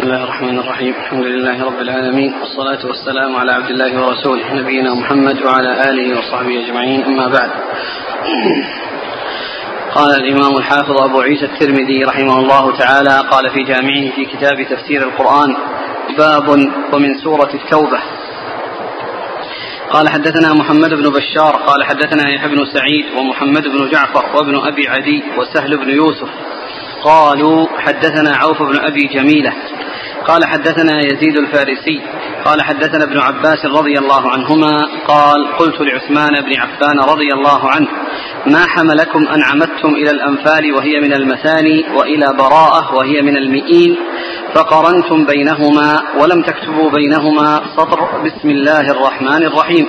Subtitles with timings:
[0.00, 0.94] بسم الله الرحمن الرحيم.
[0.94, 2.34] الحمد لله رب العالمين.
[2.40, 7.04] والصلاة والسلام على عبد الله ورسوله نبينا محمد وعلى آله وصحبه أجمعين.
[7.04, 7.50] أما بعد.
[9.94, 15.02] قال الإمام الحافظ أبو عيسى الترمذي رحمه الله تعالى قال في جامعه في كتاب تفسير
[15.02, 15.56] القرآن
[16.18, 16.48] باب
[16.92, 18.00] ومن سورة التوبة.
[19.90, 24.88] قال حدثنا محمد بن بشار قال حدثنا يحيى بن سعيد ومحمد بن جعفر وابن أبي
[24.88, 26.28] عدي وسهل بن يوسف.
[27.02, 29.52] قالوا حدثنا عوف بن أبي جميلة.
[30.30, 32.00] قال حدثنا يزيد الفارسي
[32.44, 37.88] قال حدثنا ابن عباس رضي الله عنهما قال قلت لعثمان بن عفان رضي الله عنه
[38.46, 43.96] ما حملكم أن عمدتم إلى الأنفال وهي من المثاني وإلى براءة وهي من المئين
[44.54, 49.86] فقرنتم بينهما ولم تكتبوا بينهما سطر بسم الله الرحمن الرحيم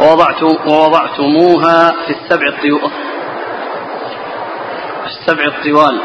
[0.00, 2.90] ووضعت ووضعتموها في السبع الطيور
[5.06, 6.00] السبع الطوال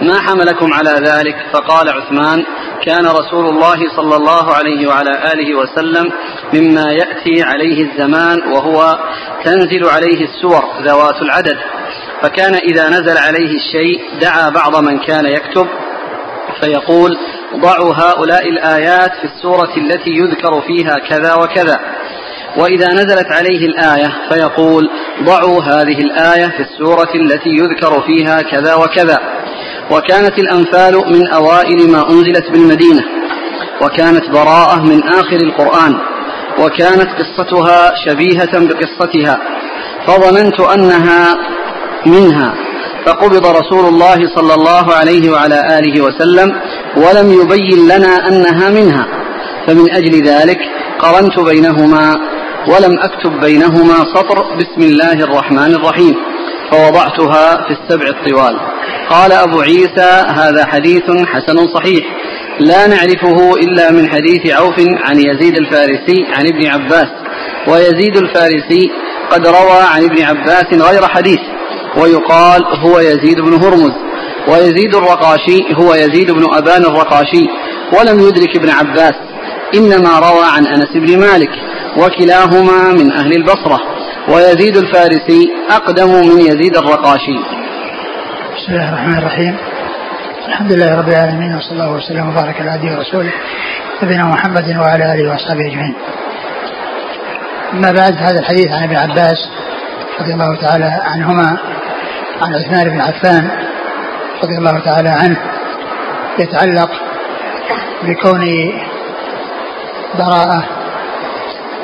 [0.00, 2.44] ما حملكم على ذلك؟ فقال عثمان
[2.86, 6.12] كان رسول الله صلى الله عليه وعلى آله وسلم
[6.54, 8.98] مما يأتي عليه الزمان وهو
[9.44, 11.56] تنزل عليه السور ذوات العدد.
[12.22, 15.66] فكان إذا نزل عليه الشيء دعا بعض من كان يكتب
[16.60, 17.18] فيقول
[17.56, 21.80] ضعوا هؤلاء الآيات في السورة التي يذكر فيها كذا وكذا.
[22.56, 24.90] وإذا نزلت عليه الآية فيقول
[25.22, 29.20] ضعوا هذه الآية في السورة التي يذكر فيها كذا وكذا.
[29.90, 33.02] وكانت الأنفال من أوائل ما أنزلت بالمدينة
[33.82, 35.94] وكانت براءة من آخر القرآن
[36.58, 39.38] وكانت قصتها شبيهة بقصتها
[40.06, 41.34] فظننت أنها
[42.06, 42.54] منها
[43.06, 46.60] فقبض رسول الله صلى الله عليه وعلى آله وسلم
[46.96, 49.06] ولم يبين لنا أنها منها
[49.66, 50.58] فمن أجل ذلك
[50.98, 52.14] قرنت بينهما
[52.68, 56.14] ولم أكتب بينهما سطر بسم الله الرحمن الرحيم.
[56.74, 58.56] فوضعتها في السبع الطوال.
[59.10, 62.04] قال أبو عيسى هذا حديث حسن صحيح.
[62.60, 67.06] لا نعرفه إلا من حديث عوف عن يزيد الفارسي عن ابن عباس.
[67.68, 68.90] ويزيد الفارسي
[69.30, 71.40] قد روى عن ابن عباس غير حديث
[71.96, 73.92] ويقال هو يزيد بن هرمز.
[74.48, 77.46] ويزيد الرقاشي هو يزيد بن أبان الرقاشي.
[77.98, 79.14] ولم يدرك ابن عباس
[79.74, 81.50] إنما روى عن أنس بن مالك
[81.96, 83.93] وكلاهما من أهل البصرة.
[84.28, 87.38] ويزيد الفارسي أقدم من يزيد الرقاشي
[88.56, 89.56] بسم الله الرحمن الرحيم
[90.48, 93.32] الحمد لله رب العالمين وصلى الله وسلم وبارك على عبده ورسوله
[94.02, 95.94] نبينا محمد وعلى آله وأصحابه أجمعين.
[97.72, 99.48] أما بعد هذا الحديث عن ابن عباس
[100.20, 101.58] رضي الله تعالى عنهما
[102.42, 103.50] عن عثمان بن عفان
[104.44, 105.36] رضي الله تعالى عنه
[106.38, 106.90] يتعلق
[108.02, 108.40] بكون
[110.18, 110.64] براءة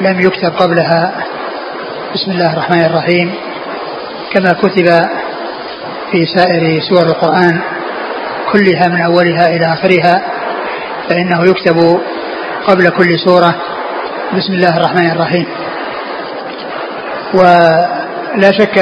[0.00, 1.12] لم يكتب قبلها
[2.14, 3.34] بسم الله الرحمن الرحيم.
[4.32, 4.86] كما كتب
[6.12, 7.60] في سائر سور القرآن
[8.52, 10.22] كلها من أولها إلى آخرها
[11.08, 12.00] فإنه يكتب
[12.66, 13.54] قبل كل سورة
[14.36, 15.46] بسم الله الرحمن الرحيم.
[17.34, 18.78] ولا شك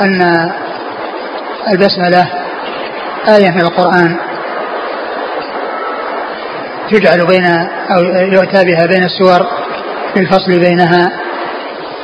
[0.00, 0.50] أن
[1.72, 2.28] البسملة
[3.28, 4.16] آية من القرآن
[6.90, 7.46] تجعل بين
[7.96, 9.46] أو يؤتى بها بين السور
[10.16, 11.21] للفصل بينها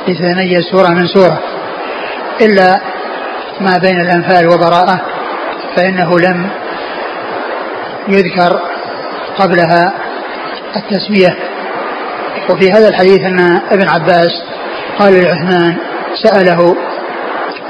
[0.09, 1.39] لتتميز سورة من سورة.
[2.41, 2.79] إلا
[3.61, 5.01] ما بين الأنفال وبراءة
[5.75, 6.49] فإنه لم
[8.07, 8.59] يذكر
[9.37, 9.93] قبلها
[10.75, 11.37] التسمية.
[12.49, 14.43] وفي هذا الحديث أن ابن عباس
[14.99, 15.77] قال لعثمان
[16.23, 16.75] سأله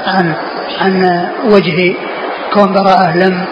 [0.06, 0.34] عن
[0.80, 1.94] عن وجه
[2.54, 3.44] كون براءة لم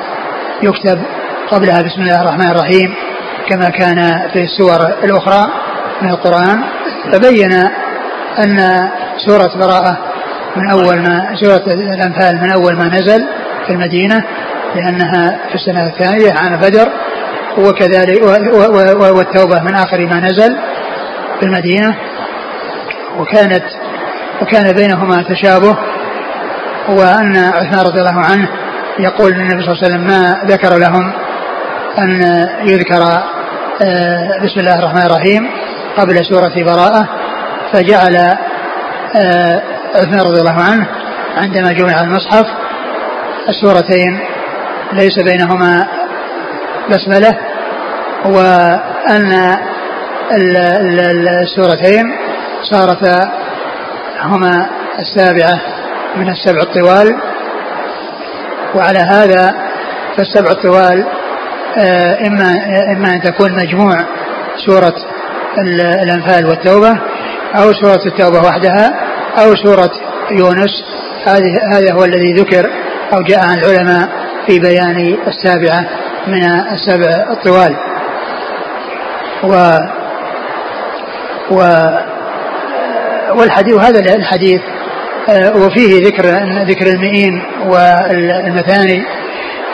[0.62, 1.02] يكتب
[1.50, 2.94] قبلها بسم الله الرحمن الرحيم
[3.48, 5.48] كما كان في السور الأخرى
[6.02, 6.62] من القرآن
[7.12, 7.68] فبين
[8.44, 8.88] أن
[9.26, 9.98] سورة براءة
[10.56, 13.26] من أول ما سورة الأنفال من أول ما نزل
[13.66, 14.24] في المدينة
[14.74, 16.88] لأنها في السنة الثانية عام بدر
[17.58, 18.22] وكذلك
[19.16, 20.56] والتوبة من آخر ما نزل
[21.40, 21.94] في المدينة.
[23.18, 23.64] وكانت
[24.42, 25.76] وكان بينهما تشابه
[26.88, 28.48] وأن عثمان رضي الله عنه
[28.98, 31.12] يقول النبي صلى الله عليه وسلم ما ذكر لهم
[31.98, 32.20] أن
[32.62, 33.02] يذكر
[33.82, 35.50] آه، بسم الله الرحمن الرحيم
[35.96, 37.08] قبل سورة براءة.
[37.72, 38.16] فجعل
[39.16, 39.62] آه،
[39.94, 40.86] عثمان رضي الله عنه
[41.36, 42.46] عندما جمع المصحف
[43.48, 44.20] السورتين
[44.92, 45.86] ليس بينهما
[46.90, 47.38] بسملة
[48.24, 49.56] وأن
[51.42, 52.04] السورتين
[52.62, 53.32] صارتا
[54.22, 54.66] هما
[54.98, 55.60] السابعة
[56.16, 57.16] من السبع الطوال.
[58.74, 59.54] وعلى هذا
[60.16, 61.04] فالسبع الطوال
[61.78, 62.52] آه، إما
[62.96, 63.96] إما أن تكون مجموع
[64.66, 64.94] سورة
[66.02, 66.98] الأنفال والتوبة
[67.54, 68.92] أو سورة التوبة وحدها
[69.38, 69.90] أو سورة
[70.30, 70.84] يونس.
[71.72, 72.70] هذا هو الذي ذكر
[73.12, 74.08] أو جاء عن العلماء
[74.46, 75.84] في بيان السابعة
[76.26, 77.76] من السبع الطوال.
[79.42, 79.78] و
[81.50, 81.60] و
[83.34, 84.60] والحديث وهذا الحديث
[85.28, 86.24] آه، وفيه ذكر
[86.68, 89.02] ذكر المئين والمثاني.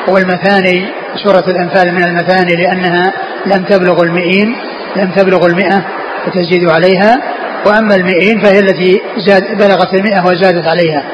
[0.08, 0.86] والمثاني
[1.24, 3.12] سورة الأنفال من المثاني لأنها
[3.46, 4.56] لم تبلغ المئين
[4.96, 5.84] لم تبلغ المئة
[6.26, 7.33] فتزيد عليها.
[7.66, 11.04] وأما المئين فهي التي زاد بلغت المئة وزادت عليها.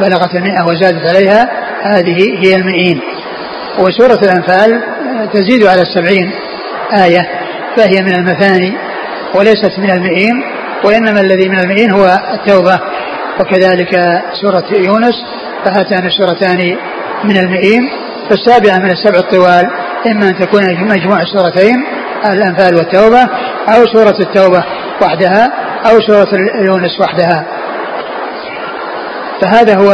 [0.00, 1.50] بلغت المئة وزادت عليها
[1.82, 3.00] هذه هي المئين.
[3.78, 4.82] وسورة الأنفال
[5.32, 6.32] تزيد على السبعين
[7.04, 7.28] آية
[7.76, 8.72] فهي من المثاني
[9.34, 10.42] وليست من المئين
[10.84, 12.80] وإنما الذي من المئين هو التوبة.
[13.40, 15.14] وكذلك سورة يونس
[15.64, 16.76] فهاتان السورتان
[17.24, 17.90] من المئين.
[18.30, 19.64] فالسابعة من السبع الطوال
[20.06, 21.74] إما أن تكون مجموع السورتين
[22.26, 23.22] الأنفال والتوبة
[23.68, 24.64] أو سورة التوبة
[25.02, 25.69] وحدها.
[25.86, 26.28] أو سورة
[26.60, 27.46] يونس وحدها.
[29.40, 29.90] فهذا هو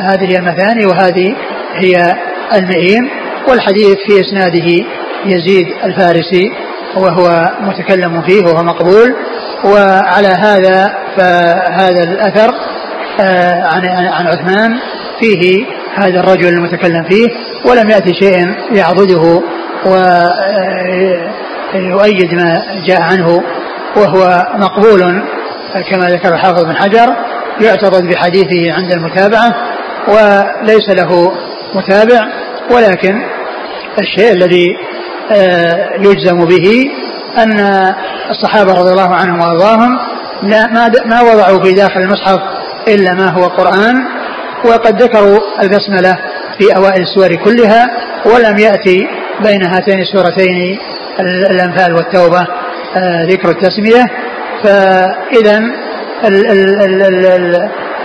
[0.00, 1.36] هذه المثاني وهذه
[1.74, 2.16] هي
[2.54, 3.10] المئين
[3.48, 4.84] والحديث في إسناده
[5.26, 6.52] يزيد الفارسي
[6.96, 9.14] وهو متكلم فيه وهو مقبول.
[9.64, 12.54] وعلى هذا فهذا الأثر
[13.20, 14.78] آه، عن عن عثمان
[15.20, 17.26] فيه هذا الرجل المتكلم فيه.
[17.64, 19.42] ولم يأتي شيء يعضده
[21.74, 22.54] ويؤيد ما
[22.86, 23.42] جاء عنه.
[23.96, 25.22] وهو مقبول
[25.90, 27.16] كما ذكر الحافظ بن حجر
[27.60, 29.54] يعترض بحديثه عند المتابعة
[30.08, 31.32] وليس له
[31.74, 32.26] متابع
[32.70, 33.22] ولكن
[33.98, 34.66] الشيء الذي
[35.32, 36.90] آه، يجزم به
[37.38, 37.60] أن
[38.30, 39.98] الصحابة رضي الله عنهم وأرضاهم
[40.42, 42.40] ما ما وضعوا في داخل المصحف
[42.88, 44.04] إلا ما هو قرآن
[44.64, 46.18] وقد ذكروا البسملة
[46.58, 47.86] في أوائل السور كلها
[48.26, 49.08] ولم يأتي
[49.44, 50.78] بين هاتين السورتين
[51.50, 52.46] الأنفال والتوبة.
[53.30, 54.04] ذكر التسمية
[54.62, 55.62] فإذا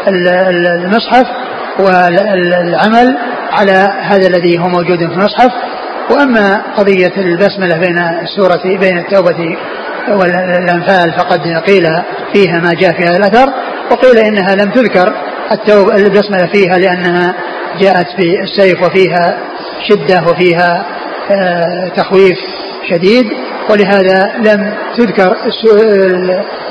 [0.07, 1.25] المصحف
[1.79, 3.17] والعمل
[3.51, 5.51] على هذا الذي هو موجود في المصحف.
[6.09, 9.57] وأما قضية البسملة بين السورة بين التوبة
[10.09, 11.83] والأنفال فقد قيل
[12.33, 13.53] فيها ما جاء في هذا الأثر
[13.91, 15.13] وقيل إنها لم تذكر
[15.51, 17.33] التوبه البسملة فيها لأنها
[17.79, 19.38] جاءت في السيف وفيها
[19.89, 20.85] شدة وفيها
[21.31, 22.38] آه، تخويف
[22.89, 23.25] شديد.
[23.71, 25.35] ولهذا لم تذكر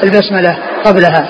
[0.03, 1.29] البسملة قبلها.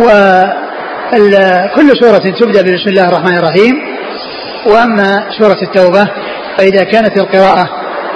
[0.00, 3.74] وكل سورة تبدأ بسم الله الرحمن الرحيم.
[4.66, 6.08] وأما سورة التوبة
[6.58, 7.68] فإذا كانت القراءة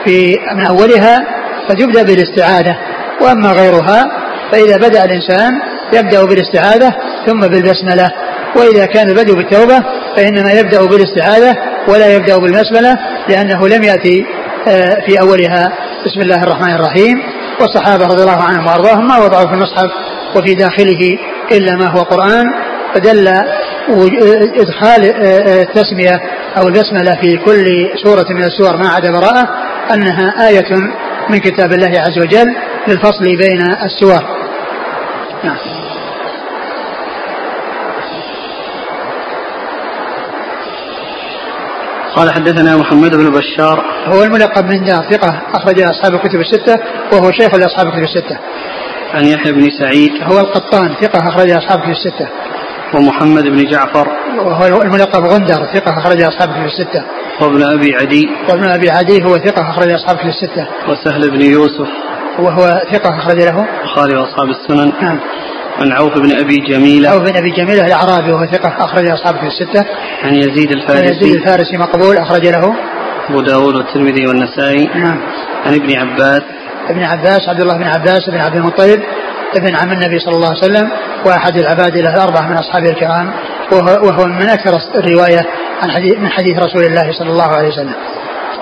[0.05, 1.27] في من أولها
[1.69, 2.77] فتبدأ بالاستعاذة.
[3.21, 4.05] وأما غيرها
[4.53, 5.53] فإذا بدأ الإنسان
[5.93, 6.95] يبدأ بالاستعاذة
[7.27, 8.11] ثم بالبسملة.
[8.57, 9.83] وإذا كان البدء بالتوبة
[10.17, 11.57] فإنما يبدأ بالاستعاذة
[11.89, 12.99] ولا يبدأ بالبسملة
[13.29, 14.25] لأنه لم يأتي
[14.69, 15.73] آه، في أولها.
[16.07, 17.23] بسم الله الرحمن الرحيم.
[17.61, 19.91] والصحابة رضي الله عنهم وأرضاهم ما وضعوا في المصحف
[20.37, 21.19] وفي داخله
[21.53, 22.45] إلا ما هو قرآن.
[22.95, 23.29] فدل
[24.61, 25.05] إدخال
[25.49, 26.21] التسمية
[26.57, 27.65] أو البسملة في كل
[28.05, 29.49] سورة من السور ما عدا براءة
[29.95, 30.75] أنها آية
[31.31, 32.57] من كتاب الله عز وجل
[32.89, 34.21] للفصل بين السور.
[35.45, 35.84] نعم.
[42.17, 43.85] قال حدثنا محمد بن بشار.
[44.07, 46.77] هو الملقب من ثقة أخرج أصحاب الكتب الستة
[47.13, 48.39] وهو شيخ لأصحاب الكتب الستة.
[49.15, 50.13] عن يحيى بن سعيد.
[50.23, 52.29] هو القطان ثقة أخرج أصحاب الكتب الستة.
[52.95, 54.09] ومحمد بن جعفر.
[54.39, 57.05] وهو الملقب غندر ثقة أخرج أصحاب الكتب الستة.
[57.41, 58.29] وابن أبي عدي.
[58.49, 60.67] وابن أبي عدي هو ثقة أخرج أصحاب الكتب الستة.
[60.89, 61.89] وسهل بن يوسف.
[62.39, 63.67] وهو ثقة أخرج له.
[63.83, 64.93] البخاري وأصحاب السنن.
[65.03, 65.21] نعم.
[65.81, 67.09] عن عوف بن أبي جميلة.
[67.09, 69.85] عوف بن أبي جميلة الأعرابي وهو ثقة أخرج أصحابه في الستة.
[70.23, 71.77] عن يزيد الفارسي عن يزيد الفارسي.
[71.77, 72.75] مقبول أخرج له.
[73.29, 74.85] أبو داود والترمذي والنسائي.
[74.95, 75.21] نعم.
[75.67, 76.43] عن ابن عباس.
[76.89, 79.03] ابن عباس عبد الله بن عباس بن عبد المطلب
[79.57, 80.91] ابن عم النبي صلى الله عليه وسلم
[81.27, 83.31] وأحد العباد له الأربعة من أصحابه الكرام
[83.73, 85.47] وهو, من أكثر الرواية
[85.83, 87.95] عن حديث من حديث رسول الله صلى الله عليه وسلم.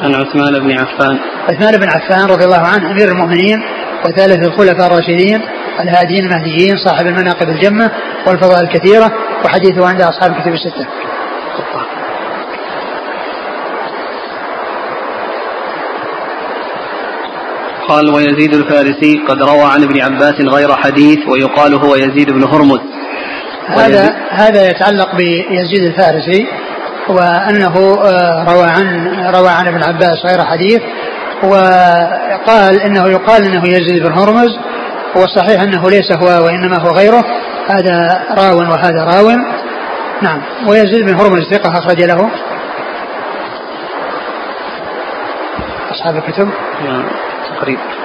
[0.02, 1.18] عن عثمان بن عفان.
[1.48, 3.58] عثمان بن عفان رضي الله عنه أمير المؤمنين
[4.04, 5.40] وثالث الخلفاء الراشدين
[5.80, 7.90] الهاديين المهديين صاحب المناقب الجمة
[8.26, 9.12] والفضائل الكثيرة
[9.44, 10.86] وحديثه عند أصحاب الكتب الستة.
[17.88, 22.80] قال ويزيد الفارسي قد روى عن ابن عباس غير حديث ويقال هو يزيد بن هرمز
[23.68, 26.46] هذا هذا يتعلق بيزيد الفارسي
[27.08, 30.80] وأنه آه، روى عن روى عن ابن عباس غير حديث
[31.42, 34.58] وقال إنه يقال إنه يزيد بن هرمز
[35.16, 37.24] والصحيح إنه ليس هو وإنما هو غيره
[37.68, 39.30] هذا راو وهذا راو.
[40.22, 42.30] نعم ويزيد بن هرمز ثقة أخرج له.
[45.90, 46.48] أصحاب الكتب؟
[46.84, 47.04] نعم
[47.56, 48.01] تقريبا.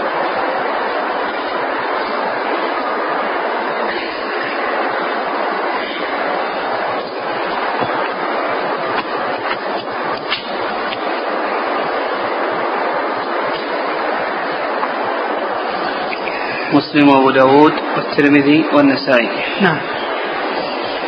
[16.78, 19.30] مسلم وأبو داود والترمذي والنسائي.
[19.62, 19.78] نعم.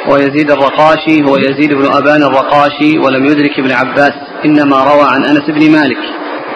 [0.09, 4.13] ويزيد الرقاشي هو يزيد بن أبان الرقاشي ولم يدرك ابن عباس
[4.45, 5.97] إنما روى عن أنس بن مالك.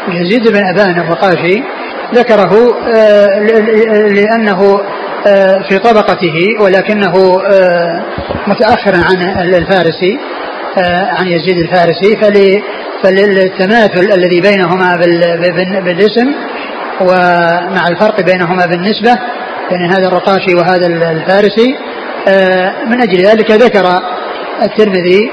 [0.07, 1.63] يزيد بن أبان الرقاشي
[2.13, 3.39] ذكره آه،
[4.07, 4.79] لأنه
[5.27, 8.03] آه، في طبقته ولكنه آه،
[8.47, 10.19] متأخر عن الفارسي
[11.19, 12.15] عن يزيد الفارسي
[13.03, 14.95] فللتماثل الذي بينهما
[15.85, 16.33] بالاسم
[17.01, 19.17] ومع الفرق بينهما بالنسبة
[19.71, 21.75] بين هذا الرقاشي وهذا الفارسي.
[22.87, 24.01] من أجل ذلك ذكر
[24.63, 25.31] الترمذي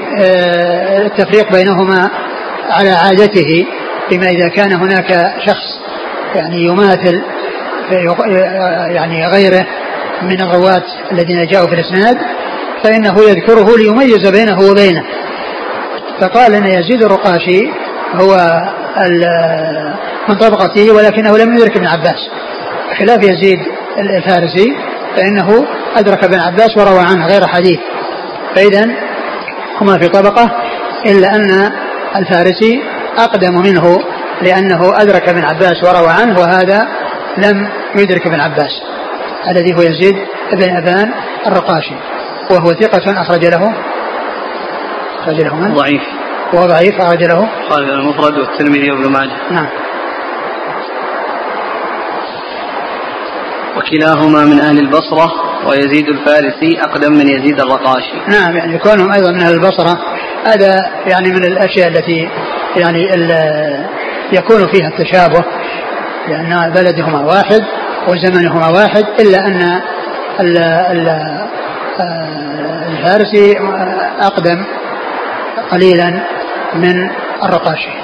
[1.05, 2.09] التفريق بينهما
[2.69, 3.65] على عادته
[4.11, 5.79] بما إذا كان هناك شخص
[6.35, 7.21] يعني يماثل
[8.89, 9.65] يعني غيره
[10.21, 12.17] من الرواة الذين جاءوا في الإسناد
[12.83, 15.03] فإنه يذكره ليميز بينه وبينه.
[16.21, 17.69] فقال أن يزيد الرقاشي
[18.15, 18.61] هو
[20.29, 22.29] من طبقته ولكنه لم يدرك ابن عباس.
[22.99, 23.59] خلاف يزيد
[23.97, 24.77] الفارسي
[25.15, 27.79] فإنه أدرك ابن عباس وروى عنه غير حديث.
[28.55, 28.89] فإذا
[29.81, 30.51] هما في طبقة
[31.05, 31.71] إلا أن
[32.15, 32.83] الفارسي
[33.17, 33.97] أقدم منه
[34.41, 36.87] لأنه أدرك ابن عباس وروى عنه وهذا
[37.37, 38.81] لم يدرك ابن عباس.
[39.49, 40.15] الذي هو يزيد
[40.53, 41.11] بن أبان
[41.47, 41.95] الرقاشي
[42.51, 43.73] وهو ثقة أخرج له.
[45.19, 46.01] أخرج له من؟ ضعيف.
[46.53, 47.49] وهو ضعيف أخرج له.
[47.69, 49.51] قال المفرد والترمذي وابن ماجه.
[49.51, 49.67] نعم.
[53.77, 55.31] وكلاهما من أهل البصرة
[55.67, 58.13] ويزيد الفارسي أقدم من يزيد الرقاشي.
[58.27, 59.97] نعم يعني كونهم أيضا من أهل البصرة
[60.45, 62.29] هذا يعني من الأشياء التي
[62.75, 62.99] يعني
[64.33, 65.43] يكون فيها التشابه
[66.27, 67.61] لأن بلدهما واحد
[68.07, 69.81] وزمنهما واحد إلا أن
[72.89, 73.57] الفارسي
[74.19, 74.65] أقدم
[75.71, 76.40] قليلا.
[76.73, 77.09] من
[77.43, 78.01] الرقاشي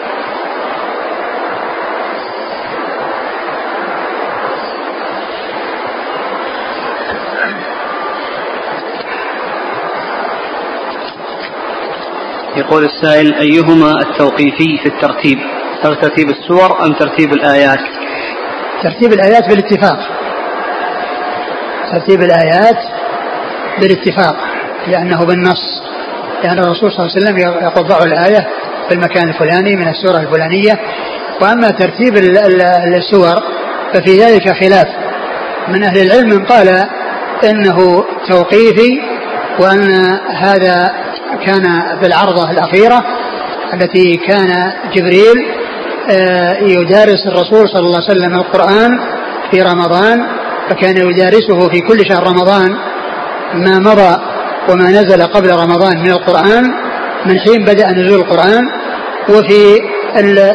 [12.58, 15.40] يقول السائل أيهما التوقيفي في الترتيب؟
[15.84, 17.80] ترتيب السور أم ترتيب الآيات؟
[18.84, 20.00] ترتيب الآيات بالاتفاق.
[21.92, 22.78] ترتيب الآيات
[23.80, 24.36] بالاتفاق
[24.88, 25.87] لأنه بالنص.
[26.44, 28.48] لأن الرسول صلى الله عليه وسلم ضعوا الآية
[28.90, 30.80] في المكان الفلاني من السورة الفلانية.
[31.42, 32.18] وأما ترتيب
[32.98, 33.36] السور
[33.94, 34.88] ففي ذلك خلاف.
[35.68, 36.84] من أهل العلم من قال
[37.44, 39.02] إنه توقيفي
[39.60, 39.92] وأن
[40.36, 40.92] هذا
[41.46, 41.64] كان
[42.00, 43.04] في العرضة الأخيرة
[43.74, 45.46] التي كان جبريل
[46.12, 49.00] آه، يدارس الرسول صلى الله عليه وسلم القرآن
[49.52, 50.26] في رمضان
[50.70, 52.78] فكان يدارسه في كل شهر رمضان.
[53.54, 54.37] ما مضى
[54.70, 56.64] وما نزل قبل رمضان من القرآن
[57.26, 58.64] من حين بدأ نزول القرآن
[59.30, 59.82] وفي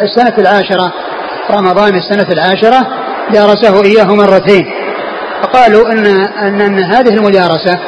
[0.03, 0.93] السنة العاشرة
[1.51, 2.89] رمضان السنة العاشرة
[3.33, 4.65] دارسه إياه مرتين.
[5.43, 7.79] فقالوا أن, أن, أن هذه المدارسة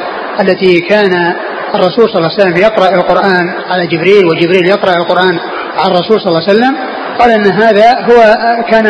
[0.41, 1.33] التي كان
[1.75, 5.39] الرسول صلى الله عليه وسلم يقرأ القرآن على جبريل وجبريل يقرأ القرآن
[5.77, 6.75] على الرسول صلى الله عليه وسلم
[7.19, 8.35] قال أن هذا هو
[8.71, 8.87] كان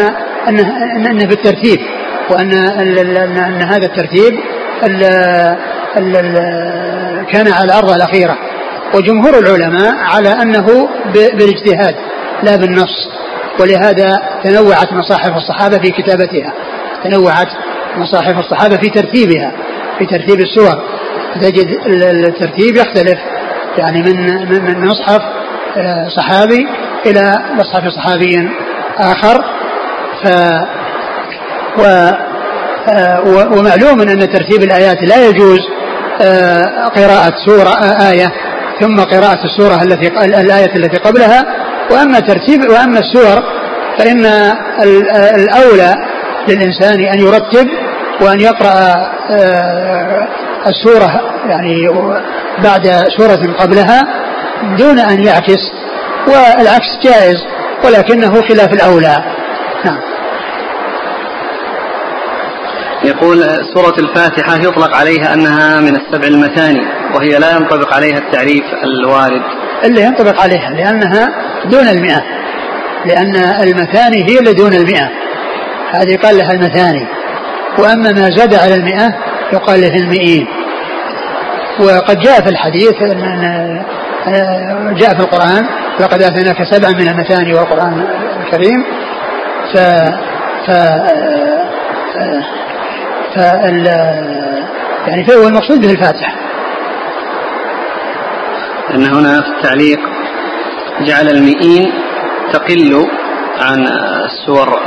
[0.48, 1.80] أنه, أنه بالترتيب
[2.30, 2.54] وأن
[3.38, 4.40] أن هذا الترتيب
[4.84, 5.04] ال
[5.98, 6.16] ال
[7.32, 8.38] كان على الأرض الأخيرة.
[8.96, 11.96] وجمهور العلماء على أنه بالاجتهاد
[12.44, 13.10] لا بالنص.
[13.60, 16.54] ولهذا تنوعت مصاحف الصحابة في كتابتها.
[17.04, 17.48] تنوعت
[17.98, 19.52] مصاحف الصحابة في ترتيبها
[20.00, 20.84] في ترتيب السور.
[21.42, 23.20] تجد الترتيب يختلف.
[23.78, 25.22] يعني من من مصحف
[25.78, 26.68] آه، صحابي
[27.06, 28.50] إلى مصحف صحابي
[28.98, 29.44] آخر.
[30.24, 30.28] ف
[31.80, 32.10] و
[32.90, 33.22] آه،
[33.58, 35.60] ومعلوم أن ترتيب الآيات لا يجوز
[36.96, 37.74] قراءة سورة
[38.12, 38.32] آية
[38.82, 41.46] ثم قراءة السورة التي الآية التي قبلها.
[41.92, 43.44] وأما ترتيب وأما السور
[43.98, 44.26] فإن
[45.36, 45.96] الأولى
[46.48, 47.68] للإنسان أن يرتب
[48.22, 49.12] وأن يقرأ
[50.68, 51.90] السورة يعني
[52.64, 54.02] بعد سورة قبلها
[54.78, 55.72] دون أن يعكس
[56.28, 57.36] والعكس جائز
[57.86, 59.24] ولكنه خلاف الأولى.
[59.86, 59.98] نعم.
[63.06, 63.44] يقول
[63.74, 66.82] سورة الفاتحة يطلق عليها أنها من السبع المثاني
[67.16, 69.42] وهي لا ينطبق عليها التعريف الوارد.
[69.84, 71.28] اللي ينطبق عليها لأنها
[71.66, 72.24] دون المئة.
[73.06, 75.10] لأن المثاني هي اللي دون المئة.
[75.92, 77.08] هذه قال لها المثاني.
[77.80, 79.14] وأما ما زاد على المئة
[79.54, 80.48] يقال له المئين.
[81.80, 83.86] وقد جاء في الحديث أن
[84.96, 85.66] جاء في القرآن
[86.00, 88.08] لقد آتيناك سبعا من المثاني والقرآن
[88.46, 88.86] الكريم.
[89.74, 89.78] ف
[90.68, 90.72] ف
[93.36, 93.38] ف
[95.08, 96.36] يعني فهو المقصود به الفاتحة.
[98.96, 100.00] أن هنا في التعليق
[101.02, 101.94] جعل المئين
[102.54, 103.08] تقل
[103.60, 103.88] عن
[104.26, 104.80] السور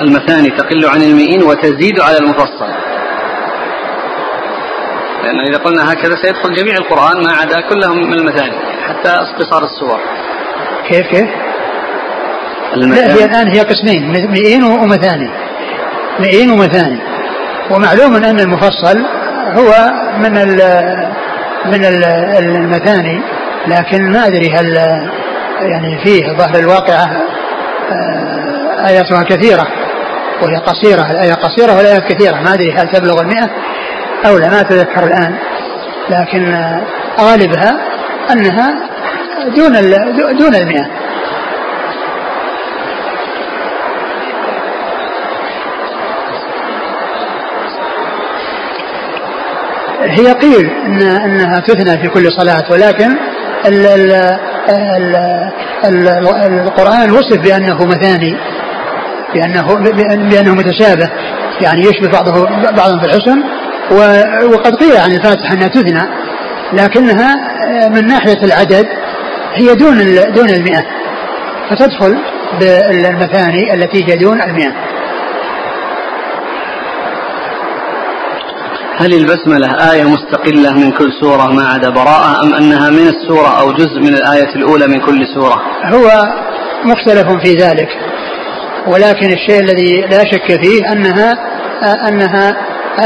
[0.00, 2.66] المثاني تقل عن المئين وتزيد على المفصل.
[5.22, 8.56] لأن إذا قلنا هكذا سيدخل جميع القرآن ما عدا كلهم من المثاني
[8.88, 10.00] حتى اختصار السور.
[10.88, 11.28] كيف كيف؟
[12.74, 15.30] لا هي الآن هي قسمين مئين ومثاني.
[16.20, 17.15] مئين ومثاني.
[17.70, 18.98] ومعلوم أن المفصل
[19.56, 20.60] هو من ال
[21.66, 21.84] من
[22.38, 23.20] المثاني
[23.66, 24.76] لكن ما أدري هل
[25.60, 27.06] يعني فيه ظهر الواقعة
[27.92, 29.66] آه، آياتها كثيرة
[30.42, 33.50] وهي قصيرة الآية قصيرة والآيات كثيرة ما أدري هل تبلغ المئة
[34.26, 35.34] أو لا ما أتذكر الآن.
[36.10, 36.54] لكن
[37.20, 37.76] غالبها
[38.30, 38.74] أنها
[39.56, 39.72] دون
[40.38, 40.86] دون المئة.
[50.00, 53.10] هي قيل إن إنها تثنى في كل صلاة ولكن
[53.66, 54.12] ال ال
[54.70, 55.16] ال
[55.84, 56.08] ال
[56.60, 58.36] القرآن وصف بأنه مثاني
[59.34, 59.74] بانه
[60.30, 61.10] بأنه متشابه
[61.60, 62.44] يعني يشبه بعضه
[62.76, 63.42] بعضا في الحسن
[64.52, 66.02] وقد قيل عن الفاتحة أنها تثنى
[66.72, 67.36] لكنها
[67.88, 68.86] من ناحية العدد
[69.54, 69.98] هي دون
[70.34, 70.84] دون المئة
[71.70, 72.16] فتدخل
[72.60, 74.72] بالمثاني التي هي دون المئة.
[78.98, 83.72] هل البسملة آية مستقلة من كل سورة ما عدا براءة أم أنها من السورة أو
[83.72, 86.08] جزء من الآية الأولى من كل سورة؟ هو
[86.84, 87.88] مختلف في ذلك
[88.86, 91.34] ولكن الشيء الذي لا شك فيه أنها
[92.08, 92.56] أنها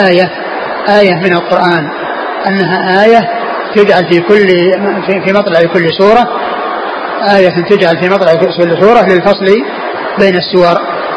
[0.09, 0.30] آية
[1.00, 1.88] آية من القرآن
[2.47, 3.28] أنها آية
[3.75, 4.47] تجعل في كل
[5.25, 6.28] في مطلع كل سورة
[7.37, 9.62] آية تجعل في مطلع كل سورة للفصل
[10.18, 10.76] بين السور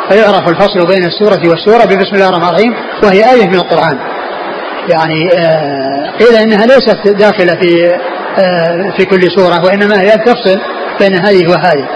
[0.09, 4.12] فيعرف الفصل بين السورة والسورة ببسم الله الرحمن الرحيم وهي آية من القرآن.
[4.89, 7.97] يعني آه، قيل إنها ليست داخلة في
[8.37, 10.59] آه، في كل سوره وإنما هي تفصل
[10.99, 11.87] بين هذه وهذه.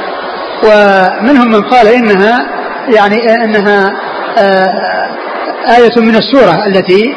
[0.63, 2.45] ومنهم من قال إنها
[2.95, 3.91] يعني إنها
[4.39, 4.67] آه،
[5.77, 7.13] آية من السورة التي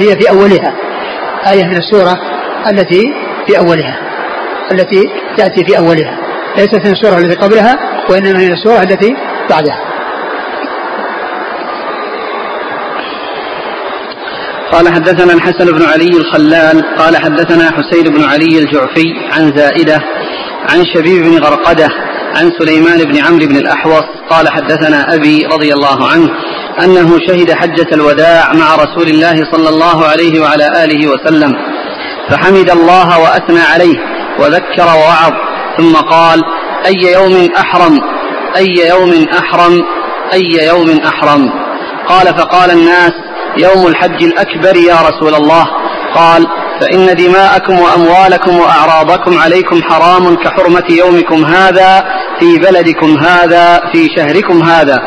[0.00, 0.72] هي في أولها.
[1.52, 2.18] آية من السورة
[2.70, 3.02] التي
[3.46, 3.96] في أولها
[4.72, 6.16] التي تأتي في أولها.
[6.56, 7.78] ليست من السورة التي قبلها
[8.10, 9.16] وإنما من السورة التي
[9.50, 9.89] بعدها.
[14.72, 19.98] قال حدثنا الحسن بن علي الخلال قال حدثنا حسين بن علي الجعفي عن زائدة
[20.70, 21.88] عن شبيب بن غرقدة
[22.36, 26.28] عن سليمان بن عمرو بن الأحوص قال حدثنا أبي رضي الله عنه
[26.84, 31.52] أنه شهد حجة الوداع مع رسول الله صلى الله عليه وعلى آله وسلم
[32.30, 33.96] فحمد الله وأثنى عليه
[34.38, 35.32] وذكر ووعظ
[35.78, 36.42] ثم قال
[36.86, 37.98] أي يوم أحرم؟
[38.56, 39.80] أي يوم أحرم؟
[40.32, 41.50] أي يوم أحرم؟
[42.08, 43.12] قال فقال الناس
[43.58, 45.66] يوم الحج الأكبر يا رسول الله.
[46.14, 46.46] قال
[46.80, 52.04] فإن دماءكم وأموالكم وأعراضكم عليكم حرام كحرمة يومكم هذا
[52.40, 54.98] في بلدكم هذا في شهركم هذا.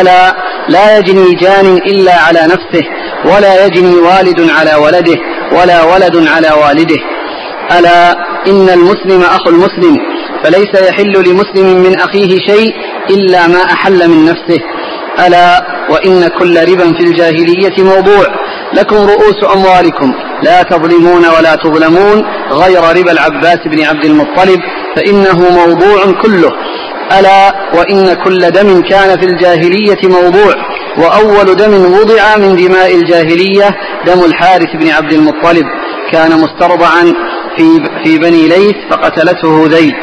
[0.00, 0.36] ألا
[0.68, 2.84] لا يجني جان إلا على نفسه
[3.24, 5.16] ولا يجني والد على ولده
[5.52, 6.98] ولا ولد على والده.
[7.78, 8.12] ألا
[8.48, 9.96] إن المسلم أخو المسلم
[10.44, 12.74] فليس يحل لمسلم من أخيه شيء
[13.10, 14.60] إلا ما أحل من نفسه.
[15.18, 18.26] ألا وإن كل ربا في الجاهلية موضوع
[18.74, 24.60] لكم رؤوس أموالكم لا تظلمون ولا تظلمون غير ربا العباس بن عبد المطلب
[24.96, 26.50] فإنه موضوع كله
[27.18, 30.54] ألا وإن كل دم كان في الجاهلية موضوع
[30.98, 33.70] وأول دم وضع من دماء الجاهلية
[34.06, 35.64] دم الحارث بن عبد المطلب
[36.12, 37.12] كان مسترضعا
[37.56, 37.64] في,
[38.04, 39.94] في بني ليث فقتلته ذيل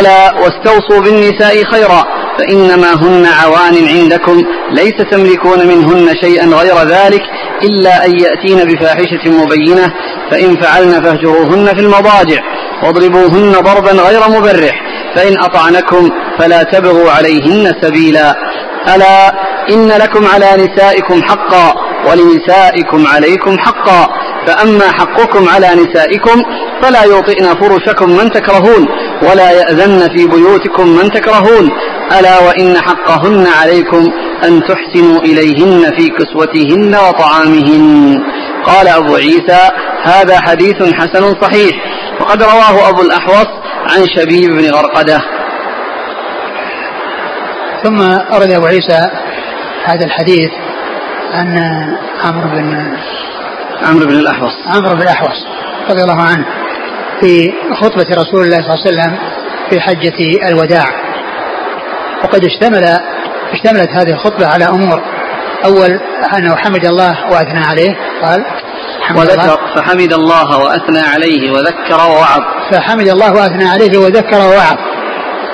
[0.00, 2.04] ألا واستوصوا بالنساء خيرا
[2.38, 7.22] فإنما هن عوان عندكم ليس تملكون منهن شيئا غير ذلك
[7.62, 9.92] إلا أن يأتين بفاحشة مبينة
[10.30, 12.40] فإن فعلن فاهجروهن في المضاجع
[12.82, 14.82] واضربوهن ضربا غير مبرح
[15.16, 18.34] فإن أطعنكم فلا تبغوا عليهن سبيلا.
[18.94, 19.32] ألا
[19.70, 21.74] إن لكم على نسائكم حقا
[22.08, 24.08] ولنسائكم عليكم حقا.
[24.46, 26.42] فأما حقكم على نسائكم
[26.82, 28.86] فلا يوطئن فرشكم من تكرهون
[29.22, 31.70] ولا يأذن في بيوتكم من تكرهون
[32.18, 34.12] ألا وإن حقهن عليكم
[34.44, 38.22] أن تحسنوا إليهن في كسوتهن وطعامهن.
[38.64, 39.70] قال أبو عيسى
[40.02, 41.76] هذا حديث حسن صحيح.
[42.20, 43.46] وقد رواه أبو الأحوص
[43.90, 45.18] عن شبيب بن غرقدة.
[47.84, 48.00] ثم
[48.34, 49.10] أرد أبو عيسى
[49.84, 50.50] هذا الحديث
[51.32, 51.58] عن
[52.24, 52.96] عمرو بن
[53.82, 54.52] عمرو بن الأحوص.
[54.66, 55.46] عمرو بن الأحوص
[55.90, 56.44] رضي الله عنه
[57.20, 59.18] في خطبة رسول الله صلى الله عليه وسلم
[59.70, 60.84] في حجة الوداع.
[62.24, 62.98] وقد اشتمل
[63.52, 65.02] اشتملت هذه الخطبة على أمور.
[65.64, 66.00] أول
[66.36, 67.96] أنه حمد الله وأثنى عليه.
[68.22, 68.44] قال
[69.16, 69.56] وذكر الله.
[69.76, 72.42] فحمد الله وأثنى عليه وذكر ووعظ.
[72.72, 74.76] فحمد الله وأثنى عليه وذكر ووعظ.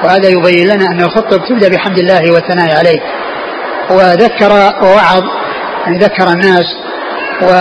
[0.04, 3.00] وهذا يبين لنا أن الخطبة تبدأ بحمد الله والثناء عليه.
[3.90, 5.24] وذكر ووعظ
[5.86, 6.64] يعني ذكر الناس
[7.42, 7.52] و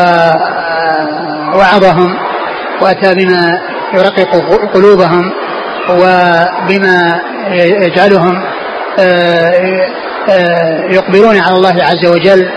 [1.57, 2.17] وعظهم
[2.81, 3.59] وأتى بما
[3.93, 4.35] يرقق
[4.73, 5.31] قلوبهم
[5.89, 7.21] وبما
[7.85, 8.43] يجعلهم
[8.99, 9.87] آه،
[10.29, 12.49] آه، يقبلون على الله عز وجل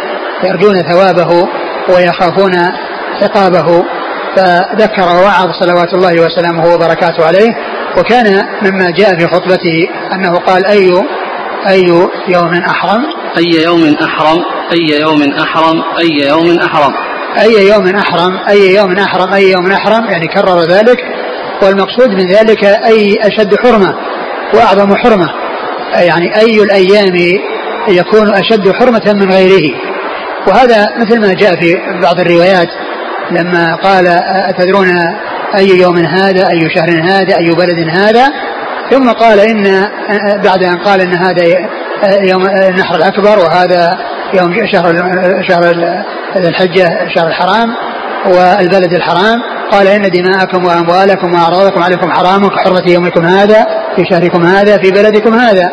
[0.45, 1.49] يرجون ثوابه
[1.89, 2.53] ويخافون
[3.23, 3.85] عقابه.
[4.37, 7.55] فذكر ووعظ صلوات الله وسلامه وبركاته عليه.
[7.99, 10.91] وكان مما جاء في خطبته أنه قال أي
[11.69, 11.83] أي
[12.29, 13.03] يوم أحرم؟
[13.37, 19.33] أي يوم أحرم؟ أي يوم أحرم؟ أي يوم أحرم؟ أي يوم أحرم أي يوم أحرم
[19.33, 20.99] أي يوم أحرم يعني كرر ذلك
[21.63, 23.95] والمقصود من ذلك أي أشد حرمة
[24.55, 25.27] وأعظم حرمة
[25.95, 27.41] يعني أي الأيام
[27.89, 29.75] يكون أشد حرمة من غيره.
[30.47, 32.69] وهذا مثل ما جاء في بعض الروايات
[33.31, 34.07] لما قال
[34.49, 34.89] أتدرون
[35.55, 38.33] أي يوم هذا أي شهر هذا أي بلد هذا؟
[38.91, 39.89] ثم قال إن
[40.45, 41.45] بعد أن قال إن هذا
[42.21, 43.99] يوم النحر الأكبر وهذا
[44.35, 44.95] يوم شهر
[45.49, 45.75] شهر
[46.37, 47.69] الحجة شهر الحرام
[48.27, 53.67] والبلد الحرام قال إن دماءكم وأموالكم وأعراضكم عليكم حرام كحرمة يومكم هذا
[53.97, 55.71] في شهركم هذا في بلدكم هذا.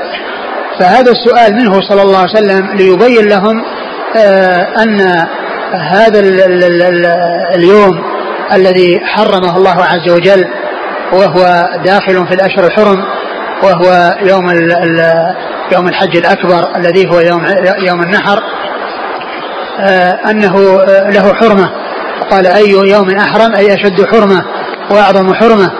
[0.80, 3.64] فهذا السؤال منه صلى الله عليه وسلم ليبين لهم
[4.18, 5.02] آه، أن
[5.74, 6.20] هذا
[7.56, 8.04] اليوم
[8.54, 10.46] الذي حرمه الله عز وجل
[11.14, 13.04] وهو داخل في الأشهر الحرم
[13.64, 14.50] وهو يوم
[15.72, 17.46] يوم الحج الأكبر الذي هو يوم
[17.88, 18.44] يوم النحر
[20.30, 21.70] أنه آه، له حرمة.
[22.32, 24.42] قال أي يوم أحرم أي أشد حرمة
[24.92, 25.72] وأعظم حرمة.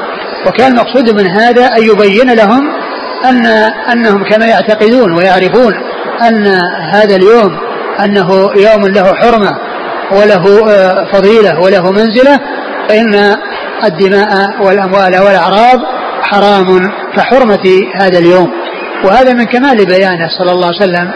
[0.48, 2.62] وكان المقصود من هذا أن يبين لهم
[3.26, 3.46] أن
[3.92, 5.74] أنهم كما يعتقدون ويعرفون
[6.28, 6.48] أن
[6.94, 7.58] هذا اليوم
[8.04, 9.52] أنه يوم له حرمة
[10.12, 12.40] وله آه، فضيلة وله منزلة
[12.90, 13.36] فإن
[13.86, 15.80] الدماء والأموال والأعراض
[16.22, 18.52] حرام كحرمة هذا اليوم.
[19.06, 21.12] وهذا من كمال بيانه صلى الله عليه وسلم.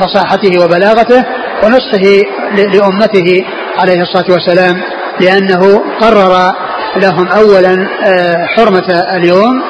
[0.00, 1.24] وفصاحته وبلاغته
[1.64, 2.22] ونصحه
[2.56, 3.44] لأمته
[3.78, 4.80] عليه الصلاة والسلام
[5.20, 6.52] لأنه قرر
[6.96, 9.62] لهم أولا آه، حرمة اليوم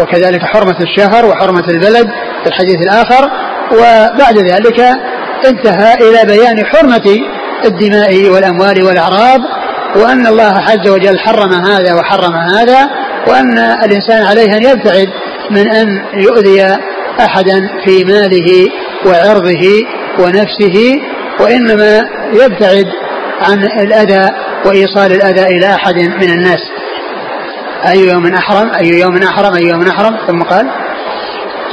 [0.00, 2.06] وكذلك حرمة الشهر وحرمة البلد
[2.42, 3.30] في الحديث الآخر
[3.72, 4.80] وبعد ذلك
[5.48, 7.18] انتهى إلى بيان حرمة
[7.64, 9.40] الدماء والأموال والأعراض
[9.96, 12.90] وأن الله عز وجل حرم هذا وحرم هذا
[13.28, 15.08] وأن الإنسان عليه أن يبتعد
[15.50, 16.76] من أن يؤذي
[17.20, 18.68] أحدا في ماله
[19.06, 19.64] وعرضه
[20.18, 21.00] ونفسه
[21.40, 22.00] وإنما
[22.32, 22.86] يبتعد
[23.40, 24.30] عن الأذى
[24.66, 26.60] وإيصال الأذى إلى أحد من الناس.
[27.86, 30.66] أي يوم أحرم؟ أي يوم أحرم؟ أي يوم أحرم؟ ثم قال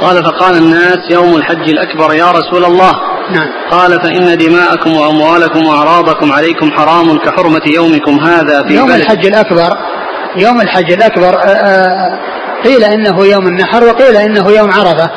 [0.00, 2.92] قال فقال الناس يوم الحج الأكبر يا رسول الله.
[3.30, 3.48] نعم.
[3.70, 9.00] قال فإن دماءكم وأموالكم وأعراضكم عليكم حرام كحرمة يومكم هذا في يوم بلد.
[9.00, 9.70] الحج الأكبر
[10.36, 12.18] يوم الحج الأكبر آه، آه،
[12.64, 15.10] قيل إنه يوم النحر وقيل إنه يوم عرفة.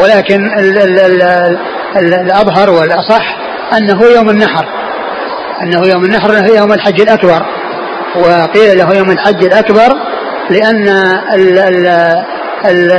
[0.00, 1.22] ولكن ال ال ال
[1.96, 3.36] ال الأظهر والأصح
[3.76, 4.64] أنه يوم النحر.
[5.62, 7.42] أنه يوم النحر يوم الحج الأكبر.
[8.16, 9.94] وقيل له يوم الحج الأكبر
[10.50, 10.88] لأن
[11.34, 11.58] ال
[12.66, 12.96] ال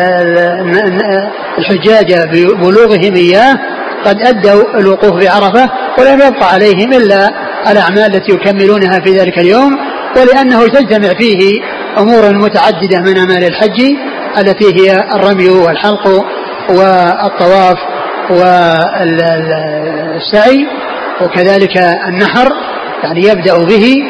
[1.58, 3.56] الحجاج ببلوغهم إياه
[4.06, 7.30] قد أدوا الوقوف بعرفة ولم يبقى عليهم إلا
[7.72, 9.78] الأعمال التي يكملونها في ذلك اليوم
[10.18, 11.62] ولأنه تجتمع فيه
[11.98, 13.82] أمور متعددة من أعمال الحج
[14.38, 16.26] التي هي الرمي والحلق
[16.70, 17.78] والطواف
[19.50, 20.68] والسعي
[21.22, 22.52] وكذلك النحر
[23.04, 24.04] يعني يبدأ به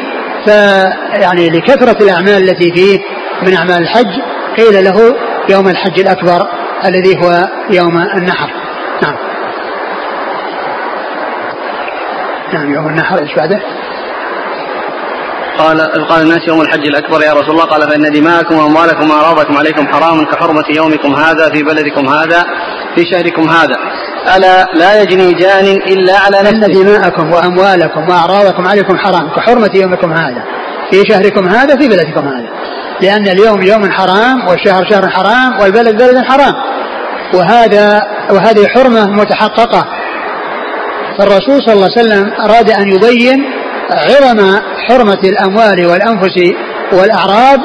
[0.44, 2.98] فيعني لكثرة الأعمال التي فيه
[3.42, 4.20] من أعمال الحج
[4.56, 5.16] قيل له
[5.50, 6.48] يوم الحج الأكبر
[6.84, 8.50] الذي هو يوم النحر
[9.02, 9.16] نعم
[12.52, 13.60] نعم يوم النحر إيش بعده؟
[15.58, 17.64] قال قال الناس يوم الحج الأكبر يا رسول الله.
[17.64, 22.44] قال فإن دماءكم وأموالكم وأعراضكم عليكم حرام كحرمة يومكم هذا في بلدكم هذا
[22.94, 23.76] في شهركم هذا.
[24.36, 26.66] ألا لا يجني جان إلا على نفسه.
[26.66, 30.42] ان دماءكم وأموالكم وأعراضكم عليكم حرام كحرمة يومكم هذا
[30.90, 32.48] في شهركم هذا في بلدكم هذا.
[33.00, 36.54] لأن اليوم يوم حرام والشهر شهر حرام والبلد بلد حرام.
[37.34, 39.86] وهذا وهذه حرمة متحققة.
[41.18, 43.55] فالرسول صلى الله عليه وسلم أراد أن يبين
[43.90, 46.54] عظم حرمة الأموال والأنفس
[46.92, 47.60] والأعراض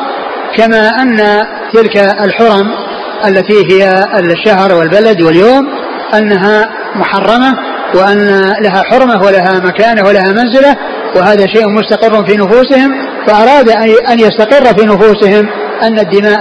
[0.58, 1.18] كما أن
[1.74, 2.72] تلك الحرم
[3.28, 5.68] التي هي الشهر والبلد واليوم
[6.14, 7.58] أنها محرمة
[7.96, 10.78] وأن لها حرمة ولها مكانة ولها منزلة
[11.16, 12.92] وهذا شيء مستقر في نفوسهم
[13.28, 13.70] فأراد
[14.10, 15.50] أن يستقر في نفوسهم
[15.84, 16.40] أن الدماء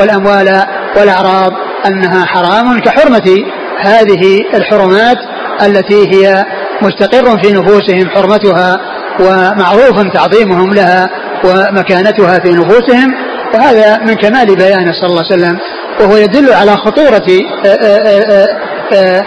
[0.00, 0.62] والأموال
[0.96, 1.52] والأعراض
[1.86, 3.44] أنها حرام كحرمة
[3.80, 5.16] هذه الحرمات
[5.62, 6.44] التي هي
[6.82, 11.10] مستقر في نفوسهم حرمتها ومعروف تعظيمهم لها
[11.44, 13.14] ومكانتها في نفوسهم.
[13.54, 15.58] وهذا من كمال بيانه صلى الله عليه وسلم.
[16.00, 17.26] وهو يدل على خطورة
[17.66, 18.48] آه، آه،
[18.92, 19.24] آه،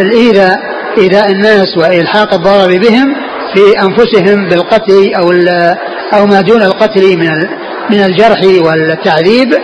[0.00, 0.58] الإيذاء
[0.98, 3.14] إيذاء الناس وإلحاق الضرر بهم
[3.54, 5.32] في أنفسهم بالقتل أو
[6.18, 7.30] أو ما دون القتل من
[7.90, 9.54] من الجرح والتعذيب.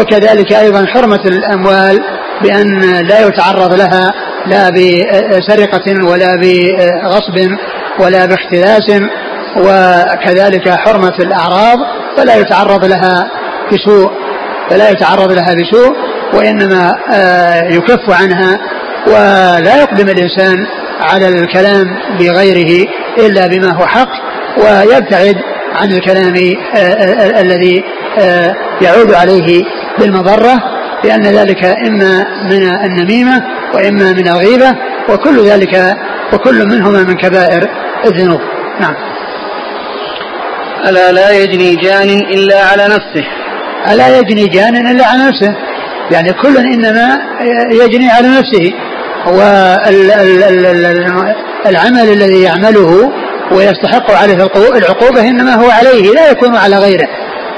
[0.00, 2.00] وكذلك أيضا حرمة الأموال
[2.42, 4.12] بأن لا يتعرض لها
[4.46, 7.56] لا بسرقة ولا بغصب.
[8.00, 9.02] ولا باختلاس
[9.56, 11.78] وكذلك حرمة الأعراض
[12.16, 13.30] فلا يتعرض لها
[13.72, 14.10] بسوء
[14.70, 15.96] فلا يتعرض لها بسوء
[16.34, 18.58] وإنما آه، يكف عنها
[19.06, 20.66] ولا يقدم الإنسان
[21.00, 21.84] على الكلام
[22.18, 24.08] بغيره إلا بما هو حق
[24.58, 25.36] ويبتعد
[25.74, 26.34] عن الكلام
[26.76, 27.84] آه، آه، الذي
[28.82, 29.64] يعود عليه
[29.98, 30.62] بالمضرة
[31.04, 33.42] لأن ذلك إما من النميمة
[33.74, 34.76] وإما من الغيبة
[35.08, 35.96] وكل ذلك
[36.32, 37.68] وكل منهما من كبائر
[38.04, 38.40] الذنوب.
[38.80, 38.94] نعم.
[40.88, 43.24] ألا لا يجني جان إلا على نفسه.
[43.92, 45.54] ألا يجني جان إلا على نفسه.
[46.10, 47.18] يعني كل إنما
[47.70, 48.72] يجني على نفسه.
[51.66, 53.12] والعمل الذي يعمله
[53.52, 57.08] ويستحق عليه العقوبة إنما هو عليه لا يكون على غيره.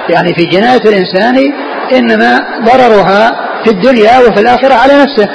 [0.08, 1.52] يعني في جناية الإنسان
[1.92, 5.28] إنما ضررها في الدنيا وفي الآخرة على نفسه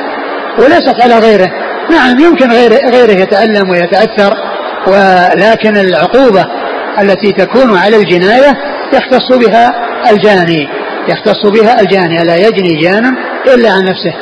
[0.58, 1.52] وليست على غيره.
[1.90, 4.34] نعم يمكن غيره, غيره يتألم ويتأثر
[4.88, 6.46] ولكن العقوبة
[7.02, 8.58] التي تكون على الجناية
[8.94, 9.74] يختص بها
[10.12, 10.68] الجاني
[11.08, 13.16] يختص بها الجاني لا يجني جانا
[13.54, 14.14] إلا عن نفسه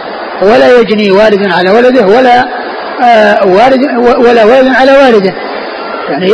[0.41, 2.45] ولا يجني والد على ولده ولا
[3.03, 5.33] آه والد ولا والد على والده.
[6.09, 6.33] يعني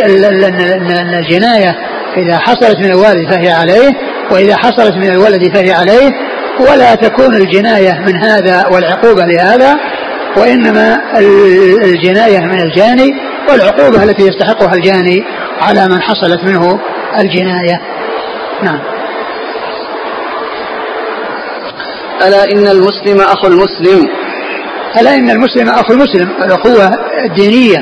[1.20, 1.76] الجناية
[2.18, 3.94] إذا حصلت من الوالد فهي عليه
[4.32, 6.12] وإذا حصلت من الولد فهي عليه
[6.60, 9.76] ولا تكون الجناية من هذا والعقوبة لهذا
[10.38, 11.02] وإنما
[11.84, 13.16] الجناية من الجاني
[13.50, 15.24] والعقوبة التي يستحقها الجاني
[15.62, 16.80] على من حصلت منه
[17.20, 17.82] الجناية.
[18.64, 18.80] نعم.
[22.28, 24.08] ألا إن المسلم أخو المسلم؟
[25.00, 26.92] ألا إن المسلم أخو المسلم؟ الأخوة
[27.26, 27.78] الدينية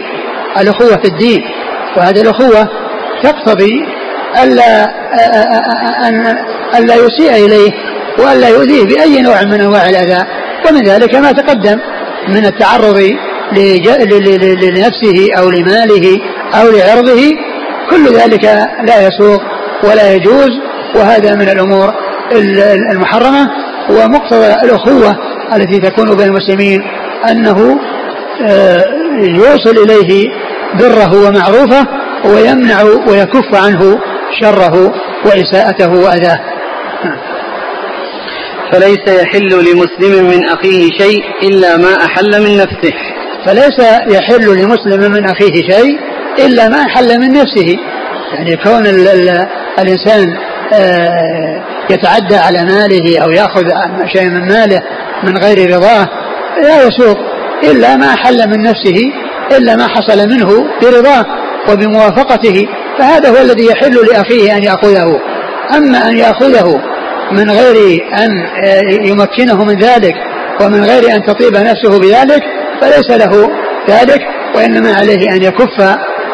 [0.61, 1.41] الأخوة في الدين.
[1.97, 2.67] وهذه الأخوة
[3.23, 3.85] تقتضي
[4.43, 4.83] ألا
[6.07, 6.37] أن
[6.75, 7.71] ألا يسيء إليه
[8.19, 10.25] وألا يؤذيه بأي نوع من أنواع الأذى.
[10.69, 11.79] ومن ذلك ما تقدم
[12.27, 12.99] من التعرض
[14.63, 16.19] لنفسه أو لماله
[16.53, 17.21] أو لعرضه
[17.89, 18.43] كل ذلك
[18.87, 19.41] لا يسوق
[19.83, 20.49] ولا يجوز
[20.95, 21.93] وهذا من الأمور
[22.91, 23.65] المحرمة.
[23.89, 25.17] ومقتضى الأخوة
[25.55, 26.81] التي تكون بين المسلمين
[27.31, 27.79] أنه
[28.47, 28.83] آه،
[29.17, 30.29] يوصل إليه
[30.79, 31.87] بره ومعروفه
[32.25, 33.99] ويمنع ويكف عنه
[34.41, 34.93] شره
[35.25, 36.39] وإساءته وأذاه.
[38.71, 42.93] فليس يحل لمسلم من أخيه شيء إلا ما أحل من نفسه.
[43.45, 45.99] فليس يحل لمسلم من أخيه شيء
[46.45, 47.77] إلا ما أحل من نفسه.
[48.33, 49.47] يعني كون ال ال
[49.79, 50.37] الإنسان
[50.73, 53.63] آه، يتعدى على ماله أو يأخذ
[54.13, 54.81] شيء من ماله
[55.23, 56.09] من غير رضاه
[56.63, 57.17] لا يسوق
[57.63, 58.97] إلا ما أحل من نفسه
[59.57, 61.25] إلا ما حصل منه برضاه
[61.69, 62.67] وبموافقته.
[62.99, 65.19] فهذا هو الذي يحل لأخيه أن يأخذه.
[65.75, 66.81] أما أن يأخذه
[67.31, 70.13] من غير أن آه، يمكنه من ذلك
[70.61, 72.43] ومن غير أن تطيب نفسه بذلك
[72.81, 73.49] فليس له
[73.89, 74.21] ذلك
[74.55, 75.81] وإنما عليه أن يكف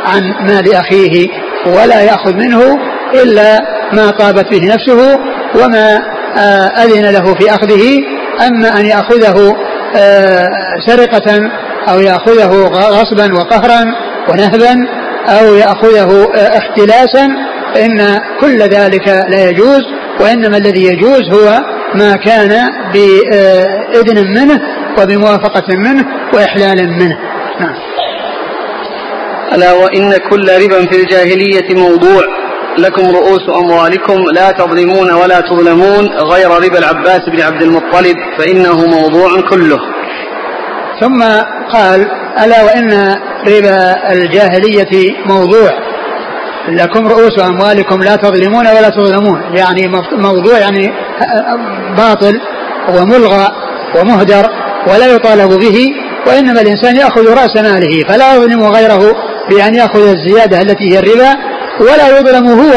[0.05, 1.27] عن مال أخيه
[1.65, 2.77] ولا يأخذ منه
[3.23, 3.59] إلا
[3.93, 5.19] ما طابت به نفسه
[5.63, 5.99] وما
[6.37, 8.03] آه، أذن له في أخذه.
[8.47, 9.55] أما أن يأخذه
[9.95, 10.47] آه،
[10.87, 11.49] سرقة
[11.89, 13.85] أو يأخذه غصبا وقهرا
[14.29, 14.87] ونهبا
[15.29, 17.29] أو يأخذه اختلاسا
[17.73, 19.81] فإن كل ذلك لا يجوز
[20.19, 21.59] وإنما الذي يجوز هو
[21.95, 24.61] ما كان بإذن منه
[24.99, 27.17] وبموافقة منه وإحلال منه.
[27.59, 27.75] نعم.
[29.55, 32.21] ألا وإن كل ربا في الجاهلية موضوع
[32.77, 39.41] لكم رؤوس أموالكم لا تظلمون ولا تظلمون غير ربا العباس بن عبد المطلب فإنه موضوع
[39.49, 39.79] كله.
[41.01, 41.23] ثم
[41.73, 42.07] قال
[42.43, 43.15] ألا وإن
[43.47, 45.90] ربا الجاهلية موضوع
[46.69, 49.41] لكم رؤوس أموالكم لا تظلمون ولا تظلمون.
[49.53, 50.91] يعني موضوع يعني
[51.97, 52.41] باطل
[52.89, 53.47] وملغى
[53.95, 54.45] ومهدر
[54.87, 55.89] ولا يطالب به
[56.27, 59.15] وإنما الإنسان يأخذ رأس ماله فلا يظلم غيره
[59.49, 61.35] بأن يأخذ الزيادة التي هي الربا
[61.79, 62.73] ولا يظلم هو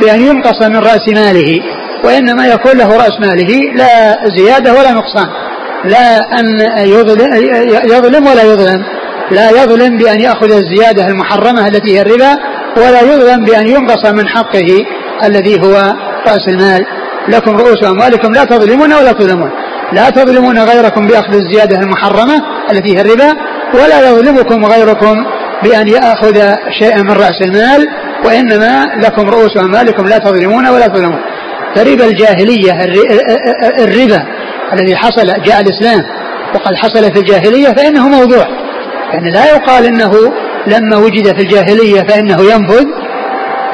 [0.00, 1.60] بأن ينقص من رأس ماله
[2.04, 5.26] وإنما يكون له رأس ماله لا زيادة ولا نقصان.
[5.84, 7.34] لا أن يظلم,
[7.84, 8.84] يظلم ولا يظلم
[9.30, 12.36] لا يظلم بأن يأخذ الزيادة المحرمة التي هي الربا
[12.76, 14.84] ولا يظلم بأن ينقص من حقه
[15.24, 15.74] الذي هو
[16.26, 16.84] رأس المال.
[17.28, 19.50] لكم رؤوس أموالكم لا تظلمون ولا تظلمون.
[19.92, 23.34] لا تظلمون غيركم بأخذ الزيادة المحرمة التي هي الربا
[23.74, 25.14] ولا يظلمكم غيركم
[25.62, 27.88] بأن يأخذ شيئا من رأس المال
[28.24, 31.20] وإنما لكم رؤوس أموالكم لا تظلمون ولا تظلمون.
[31.74, 32.72] فربا الجاهلية
[33.78, 34.26] الربا
[34.72, 36.00] الذي حصل جاء الإسلام
[36.54, 38.46] وقد حصل في الجاهلية فإنه موضوع.
[39.12, 40.12] يعني لا يقال إنه
[40.68, 42.86] لما وجد في الجاهلية فإنه ينفذ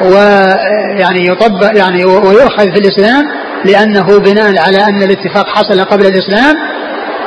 [0.01, 3.23] ويعني يطبق يعني ويؤخذ في الإسلام
[3.65, 6.55] لأنه بناء على أن الاتفاق حصل قبل الإسلام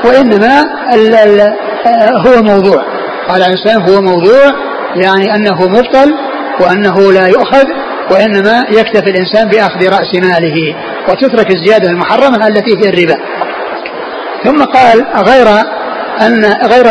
[0.04, 0.60] وإنما
[0.94, 1.40] ال ال
[2.26, 2.82] هو موضوع.
[3.28, 4.44] قال عليه السلام هو موضوع
[4.96, 6.14] يعني أنه مبطل
[6.60, 7.64] وأنه لا يؤخذ
[8.10, 10.76] وإنما يكتفي الإنسان بأخذ رأس ماله
[11.08, 13.16] وتترك الزيادة المحرمة التي في الربا.
[14.44, 15.46] ثم قال غير
[16.20, 16.86] أن غير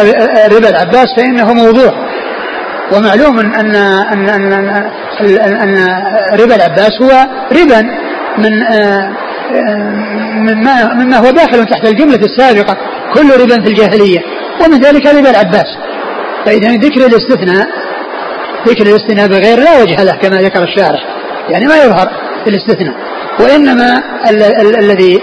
[0.56, 2.08] ربا العباس فإنه موضوع.
[2.94, 5.78] ومعلوم أن أن أن, أن, أن
[6.40, 7.82] ربا العباس هو ربا
[8.38, 8.52] من
[10.36, 12.78] مما مما هو داخل تحت الجملة السابقة
[13.14, 14.20] كل ربا في الجاهلية
[14.62, 15.78] ومن ذلك ربا العباس.
[16.46, 17.68] فإذا ذكر الاستثناء
[18.68, 21.00] ذكر الاستثناء بغير لا وجه له كما ذكر الشارح.
[21.50, 22.10] يعني ما يظهر
[22.44, 22.94] في الاستثناء.
[23.40, 24.04] وإنما
[24.80, 25.20] الذي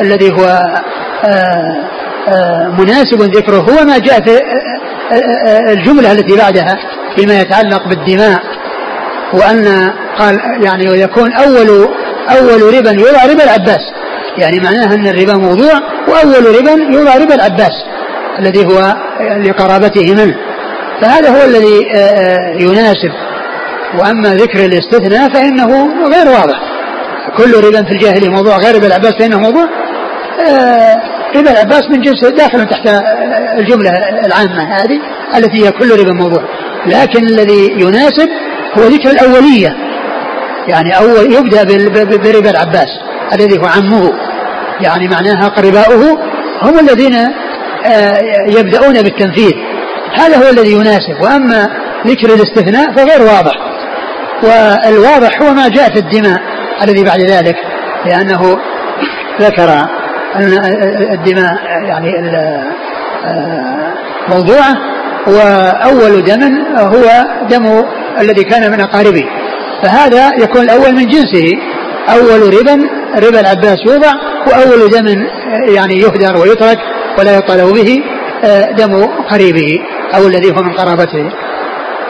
[0.00, 0.44] الذي هو
[1.24, 1.76] آه،
[2.28, 4.73] آه، مناسب ذكره هو ما جاء في آه،
[5.72, 6.78] الجملة التي بعدها
[7.16, 8.40] فيما يتعلق بالدماء
[9.32, 11.88] وأن قال يعني ويكون أول
[12.30, 13.80] أول ربا يوضع ربا العباس.
[14.38, 15.72] يعني معناها أن الربا موضوع
[16.08, 17.72] وأول ربا يوضع ربا العباس
[18.38, 18.96] الذي هو
[19.44, 20.34] لقرابته منه
[21.00, 21.86] فهذا هو الذي
[22.64, 23.12] يناسب.
[23.98, 26.60] وأما ذكر الاستثناء فإنه غير واضح.
[27.36, 29.68] كل ربا في الجاهلية موضوع غير ربا العباس فإنه موضوع.
[30.48, 31.02] آه،
[31.36, 32.88] ربا العباس من جنس داخل تحت
[33.58, 33.90] الجملة
[34.26, 35.00] العامة هذه
[35.36, 36.42] التي هي كل ربا موضوع.
[36.86, 38.28] لكن الذي يناسب
[38.78, 39.76] هو ذكر الأولية.
[40.68, 41.64] يعني أول يبدأ
[42.16, 42.88] بربا العباس
[43.32, 44.12] الذي هو عمه.
[44.80, 46.18] يعني معناها قرباؤه
[46.62, 47.14] هم الذين
[47.86, 48.18] آه،
[48.48, 49.52] يبدأون بالتنفيذ.
[50.14, 51.22] هذا هو الذي يناسب.
[51.22, 51.68] وأما
[52.06, 53.54] ذكر الاستثناء فغير واضح.
[54.42, 56.40] والواضح هو ما جاء في الدماء
[56.82, 57.56] الذي بعد ذلك
[58.06, 58.58] لأنه
[59.40, 59.86] ذكر
[60.36, 60.52] أن
[61.12, 62.10] الدماء يعني
[64.28, 64.74] موضوعة
[65.26, 66.42] وأول دم
[66.76, 67.04] هو
[67.50, 67.84] دم
[68.20, 69.24] الذي كان من أقاربه.
[69.82, 71.52] فهذا يكون الأول من جنسه.
[72.08, 72.88] أول ربا
[73.26, 74.12] ربا العباس يوضع
[74.46, 75.06] وأول دم
[75.74, 76.78] يعني يهدر ويترك
[77.18, 78.02] ولا يطالب به
[78.78, 79.78] دم قريبه
[80.14, 81.30] أو الذي هو من قرابته.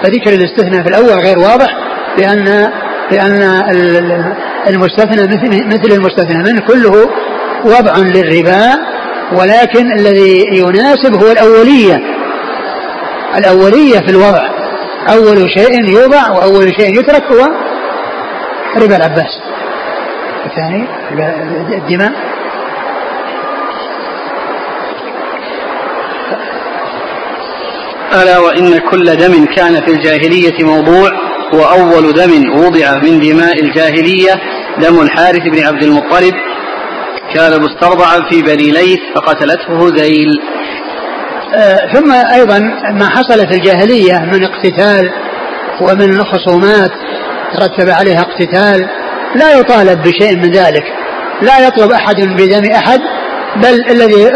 [0.02, 1.76] فذكر الاستثناء في الأول غير واضح
[2.18, 2.70] لأن
[3.10, 3.62] لأن
[4.66, 5.22] المستثنى
[5.66, 7.10] مثل المستثنى منه كله
[7.64, 8.70] وضع للربا
[9.32, 12.00] ولكن الذي يناسب هو الأولية.
[13.36, 14.48] الأولية في الوضع.
[15.12, 17.48] أول شيء يوضع وأول شيء يترك هو
[18.76, 19.40] ربا العباس.
[20.46, 20.86] الثاني
[21.76, 22.12] الدماء.
[28.22, 31.10] ألا وإن كل دم كان في الجاهلية موضوع
[31.52, 34.32] وأول دم وضع من دماء الجاهلية
[34.78, 36.34] دم الحارث بن عبد المطلب
[37.34, 40.28] كان مسترضعا في بني ليث فقتلته ذيل.
[41.54, 42.58] آه ثم أيضا
[42.92, 45.10] ما حصل في الجاهلية من اقتتال
[45.80, 46.90] ومن خصومات
[47.54, 48.88] ترتب عليها اقتتال
[49.34, 50.84] لا يطالب بشيء من ذلك.
[51.42, 53.00] لا يطلب أحد بدم أحد
[53.56, 54.30] بل الذي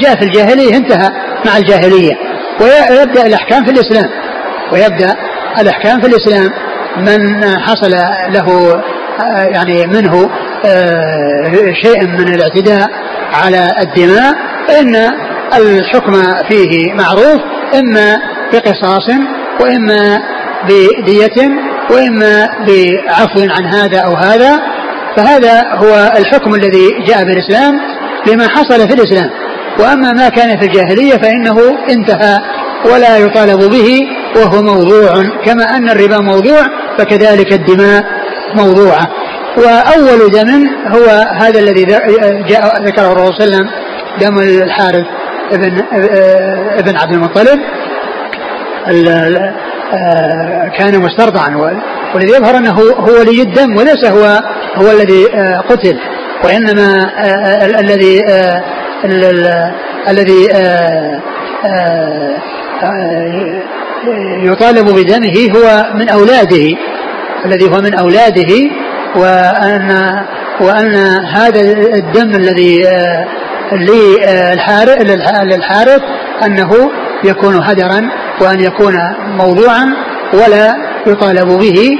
[0.00, 1.10] جاء في الجاهلية انتهى
[1.46, 2.12] مع الجاهلية.
[2.60, 4.10] ويبدأ الأحكام في الإسلام.
[4.72, 5.16] ويبدأ
[5.58, 6.50] الأحكام في الإسلام
[6.96, 7.90] من حصل
[8.30, 8.80] له
[9.54, 10.30] يعني منه
[11.82, 12.88] شيء من الاعتداء
[13.32, 14.32] على الدماء
[14.68, 14.96] فإن
[15.58, 16.12] الحكم
[16.48, 17.40] فيه معروف
[17.74, 18.18] إما
[18.52, 19.10] بقصاص
[19.60, 20.22] وإما
[20.64, 21.48] بدية
[21.90, 24.60] وإما بعفو عن هذا أو هذا.
[25.16, 27.80] فهذا هو الحكم الذي جاء بالإسلام
[28.26, 29.30] لما حصل في الإسلام.
[29.78, 31.58] وأما ما كان في الجاهلية فإنه
[31.90, 32.38] انتهى
[32.92, 34.00] ولا يطالب به
[34.36, 35.12] وهو موضوع.
[35.44, 36.62] كما أن الربا موضوع
[36.98, 38.04] فكذلك الدماء
[38.54, 39.08] موضوعة.
[39.56, 41.04] وأول دم هو
[41.40, 41.84] هذا الذي
[42.48, 43.70] جاء ذكره الرسول صلى الله عليه وسلم
[44.20, 45.06] دم الحارث
[45.52, 45.82] ابن
[46.78, 47.60] ابن عبد المطلب.
[50.78, 51.56] كان مسترضعا
[52.14, 54.42] والذي يظهر أنه هو ولي الدم وليس هو
[54.76, 55.24] هو الذي
[55.68, 55.98] قتل.
[56.44, 57.10] وإنما
[57.80, 58.24] الذي
[60.08, 60.48] الذي
[64.42, 66.76] يطالب بدمه هو من أولاده
[67.44, 68.70] الذي هو من أولاده.
[69.16, 70.20] وأن
[70.60, 70.94] وأن
[71.34, 71.60] هذا
[71.98, 73.26] الدم الذي آه،
[75.42, 76.02] للحارث
[76.46, 76.90] أنه
[77.24, 78.10] يكون هدرا
[78.40, 78.94] وأن يكون
[79.38, 79.94] موضوعا
[80.34, 81.98] ولا يطالب به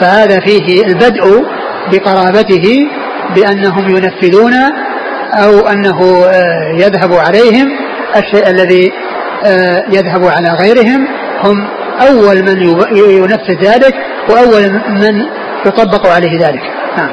[0.00, 1.44] فهذا فيه البدء
[1.92, 2.88] بقرابته
[3.34, 4.54] بأنهم ينفذون
[5.34, 7.68] أو أنه آه، يذهب عليهم.
[8.16, 8.92] الشيء الذي
[9.44, 11.06] آه، يذهب على غيرهم
[11.44, 11.68] هم
[12.08, 12.62] أول من
[12.96, 13.94] ينفذ ذلك
[14.28, 15.26] وأول من
[15.66, 16.62] يطبق عليه ذلك.
[16.96, 17.10] نعم.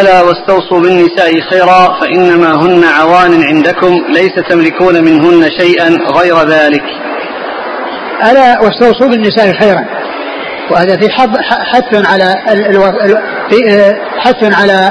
[0.00, 6.84] ألا واستوصوا بالنساء خيرا فإنما هن عوان عندكم ليس تملكون منهن شيئا غير ذلك.
[8.30, 9.84] ألا واستوصوا بالنساء خيرا.
[10.70, 11.10] وهذا في
[11.48, 12.34] حث على
[13.50, 14.90] في حث على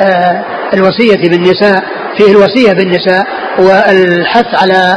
[0.00, 0.44] آه،
[0.74, 1.82] الوصية بالنساء
[2.16, 3.26] فيه الوصية بالنساء
[3.58, 4.96] والحث على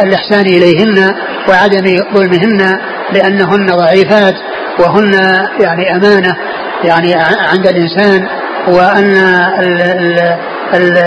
[0.00, 1.14] الإحسان إليهن
[1.48, 2.78] وعدم ظلمهن
[3.12, 4.34] لأنهن ضعيفات
[4.80, 5.14] وهن
[5.60, 6.36] يعني أمانة
[6.84, 7.14] يعني
[7.52, 8.28] عند الإنسان
[8.68, 9.16] وأن
[9.60, 10.36] ال ال
[10.74, 10.98] ال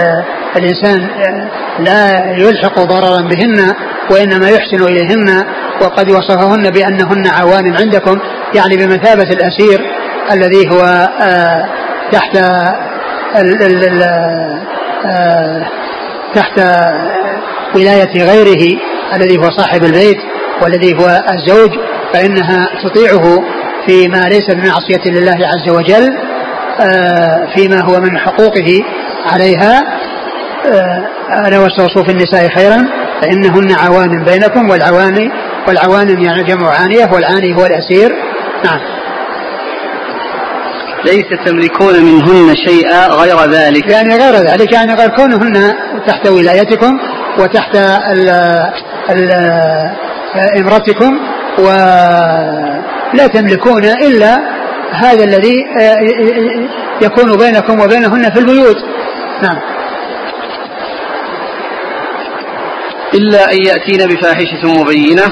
[0.55, 1.07] الإنسان
[1.79, 3.73] لا يلحق ضررا بهن
[4.11, 5.43] وإنما يحسن إليهن
[5.81, 8.19] وقد وصفهن بأنهن عوان عندكم
[8.55, 9.81] يعني بمثابة الأسير
[10.31, 11.65] الذي هو آه
[12.11, 12.35] تحت
[13.35, 14.03] ال ال
[15.05, 15.65] آه
[16.35, 16.59] تحت
[17.75, 18.79] ولاية غيره
[19.15, 20.17] الذي هو صاحب البيت
[20.61, 21.71] والذي هو الزوج
[22.13, 23.43] فإنها تطيعه
[23.87, 26.17] فيما ليس بمعصية لله عز وجل
[26.79, 28.83] آه، فيما هو من حقوقه
[29.33, 29.81] عليها
[30.65, 31.03] آه،
[31.47, 32.87] ألا واستوصوا في النساء خيرا
[33.21, 35.31] فإنهن عوان بينكم والعوان
[35.67, 38.11] والعوان يعني جمع عانية والعاني هو الأسير.
[38.65, 38.79] نعم.
[41.05, 43.89] ليس تملكون منهن شيئا غير ذلك.
[43.89, 45.73] يعني غير ذلك يعني غير كونهن
[46.07, 46.99] تحت ولايتكم
[47.39, 48.29] وتحت ال
[49.09, 49.31] ال
[50.57, 51.19] امرتكم
[51.59, 54.37] ولا تملكون إلا
[54.91, 55.97] هذا الذي آه،
[57.01, 58.77] يكون بينكم وبينهن في البيوت.
[59.41, 59.57] نعم.
[63.13, 65.23] إلا أن يأتين بفاحشة مبينة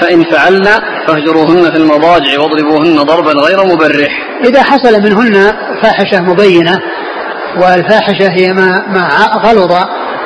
[0.00, 0.64] فإن فعلن
[1.06, 4.26] فاهجروهن في المضاجع واضربوهن ضربا غير مبرح.
[4.44, 5.52] إذا حصل منهن
[5.82, 6.78] فاحشة مبينة
[7.56, 9.08] والفاحشة هي ما, ما
[9.44, 9.72] غلظ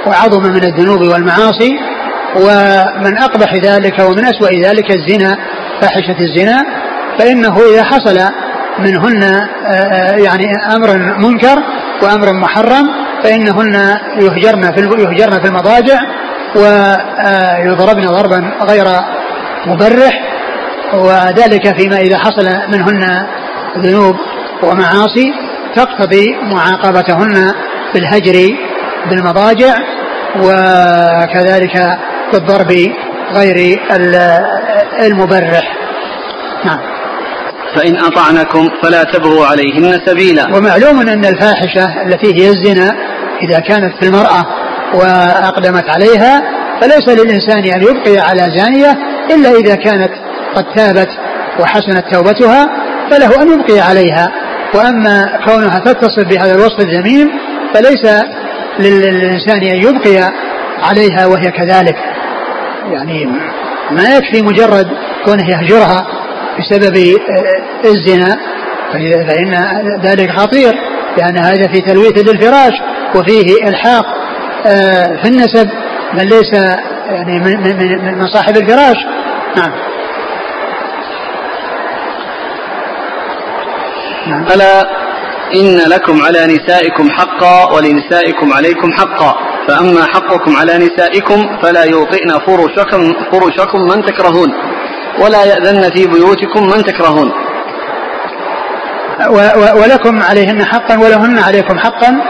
[0.07, 1.73] وعظم من الذنوب والمعاصي
[2.37, 5.37] ومن أقبح ذلك ومن أسوأ ذلك الزنا
[5.81, 6.65] فاحشة الزنا
[7.19, 8.19] فإنه إذا حصل
[8.79, 11.63] منهن آه، آه، يعني أمر منكر
[12.03, 12.89] وأمر محرم
[13.23, 13.75] فإنهن
[14.21, 16.01] يهجرن في يهجرن في المضاجع
[16.57, 18.85] ويضربن ضربا غير
[19.67, 20.35] مبرح
[20.95, 23.27] وذلك فيما إذا حصل منهن
[23.79, 24.17] ذنوب
[24.63, 25.33] ومعاصي
[25.77, 27.53] تقتضي معاقبتهن
[27.95, 28.57] بالهجر
[29.11, 29.75] بالمضاجع
[30.37, 31.99] وكذلك
[32.35, 32.93] بالضرب
[33.35, 33.79] غير
[35.01, 35.77] المبرح.
[36.65, 36.79] نعم.
[37.77, 40.57] فإن أطعنكم فلا تبغوا عليهن سبيلا.
[40.57, 42.91] ومعلوم أن الفاحشة التي هي الزنا
[43.43, 44.45] إذا كانت في المرأة
[44.95, 46.43] وأقدمت عليها
[46.81, 48.99] فليس للإنسان أن يبقي على زانية
[49.35, 50.11] إلا إذا كانت
[50.55, 51.09] قد تابت
[51.61, 52.69] وحسنت توبتها
[53.11, 54.33] فله أن يبقي عليها.
[54.75, 57.31] وأما كونها تتصف بهذا الوصف الذميم
[57.75, 58.25] فليس
[58.79, 60.33] للإنسان أن يبقي
[60.83, 61.97] عليها وهي كذلك.
[62.93, 63.27] يعني
[63.91, 64.87] ما يكفي مجرد
[65.25, 66.07] كونه يهجرها
[66.59, 68.55] بسبب آه، الزنا.
[68.93, 69.55] فإن
[70.03, 70.75] ذلك خطير
[71.19, 72.73] لأن هذا في تلويث للفراش
[73.15, 74.05] وفيه إلحاق
[74.67, 75.71] آه، في النسب
[76.15, 76.53] من ليس
[77.09, 78.97] يعني من, صاحب الفراش.
[79.57, 79.73] نعم.
[84.27, 84.47] نعم.
[84.55, 84.83] ألا
[85.55, 89.54] إن لكم على نسائكم حقا ولنسائكم عليكم حقا.
[89.69, 94.49] فأما حقكم على نسائكم فلا يوطئن فرشكم, فرشكم من تكرهون
[95.21, 97.33] ولا يأذن في بيوتكم من تكرهون.
[99.83, 102.21] ولكم عليهن حقا ولهن عليكم حقا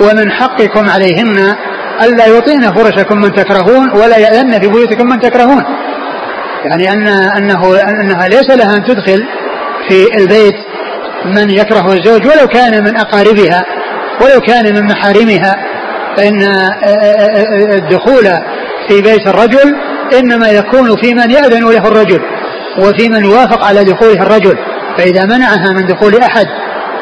[0.00, 1.56] ومن حقكم عليهن
[2.02, 5.64] ألا يطين فرشكم من تكرهون ولا يأذن في بيوتكم من تكرهون.
[6.64, 9.26] يعني أن أنه أنها ليس لها أن تدخل
[9.88, 10.54] في البيت
[11.24, 13.64] من يكره الزوج ولو كان من أقاربها
[14.22, 15.65] ولو كان من محارمها.
[16.16, 16.42] فإن
[17.72, 18.24] الدخول
[18.88, 19.76] في بيت الرجل
[20.18, 22.20] إنما يكون في من يأذن له الرجل
[22.78, 24.54] وفي من يوافق على دخوله الرجل
[24.98, 26.46] فإذا منعها من دخول أحد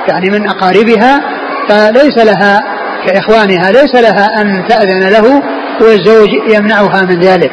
[0.09, 1.21] يعني من أقاربها
[1.69, 2.63] فليس لها
[3.07, 5.43] كإخوانها ليس لها أن تأذن له
[5.81, 7.51] والزوج يمنعها من ذلك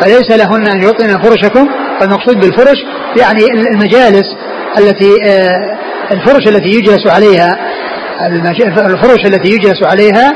[0.00, 1.68] فليس لهن أن يعطين فرشكم
[2.00, 2.78] والمقصود بالفرش
[3.16, 4.26] يعني المجالس
[4.78, 5.78] التي آه،
[6.10, 7.58] الفرش التي يجلس عليها
[8.86, 10.32] الفرش التي يجلس عليها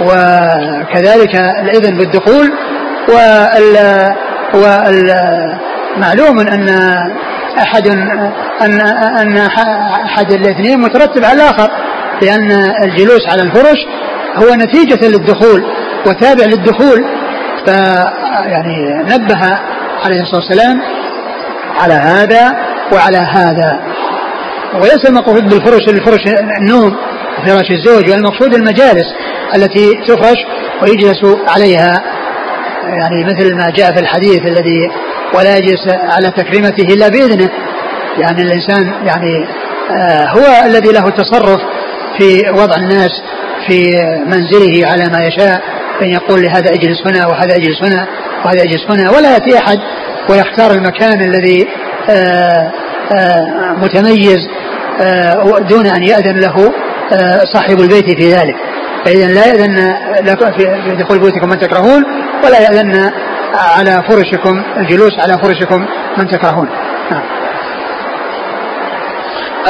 [0.00, 2.52] وكذلك الإذن بالدخول
[5.96, 6.68] ومعلوم أن
[7.58, 7.86] أحد
[8.60, 8.80] أن
[9.20, 9.36] أن
[10.04, 11.70] أحد الاثنين مترتب على الآخر
[12.22, 12.50] لأن
[12.82, 13.78] الجلوس على الفرش
[14.36, 15.64] هو نتيجة للدخول
[16.06, 17.04] وتابع للدخول.
[17.66, 19.58] فيعني نبه
[20.04, 20.82] عليه الصلاة والسلام
[21.80, 22.56] على هذا
[22.92, 23.80] وعلى هذا.
[24.74, 26.20] وليس المقصود بالفرش الفرش
[26.60, 26.96] النوم
[27.46, 29.06] فراش الزوج والمقصود المجالس.
[29.56, 30.38] التي تفرش
[30.82, 32.02] ويجلس عليها
[32.84, 34.90] يعني مثل ما جاء في الحديث الذي
[35.34, 37.50] ولا يجلس على تكريمته إلا بإذنه.
[38.18, 39.46] يعني الإنسان يعني
[39.90, 41.60] آه، هو الذي له التصرف
[42.18, 43.10] في وضع الناس
[43.66, 43.90] في
[44.26, 45.62] منزله على ما يشاء
[46.00, 48.06] فإن يقول لهذا اجلس هنا وهذا اجلس هنا
[48.44, 49.78] وهذا اجلس هنا ولا يأتي أحد
[50.30, 51.68] ويختار المكان الذي
[52.10, 52.72] آه،
[53.14, 54.38] آه، متميز
[55.68, 56.72] دون أن يأذن له
[57.54, 58.56] صاحب البيت في ذلك.
[59.04, 60.64] فإذا لا يأذن لكم في
[60.98, 62.04] دخول بيوتكم من تكرهون
[62.44, 63.10] ولا يأذن
[63.54, 65.86] على فرشكم الجلوس على فرشكم
[66.18, 66.68] من تكرهون.
[67.10, 67.22] نعم.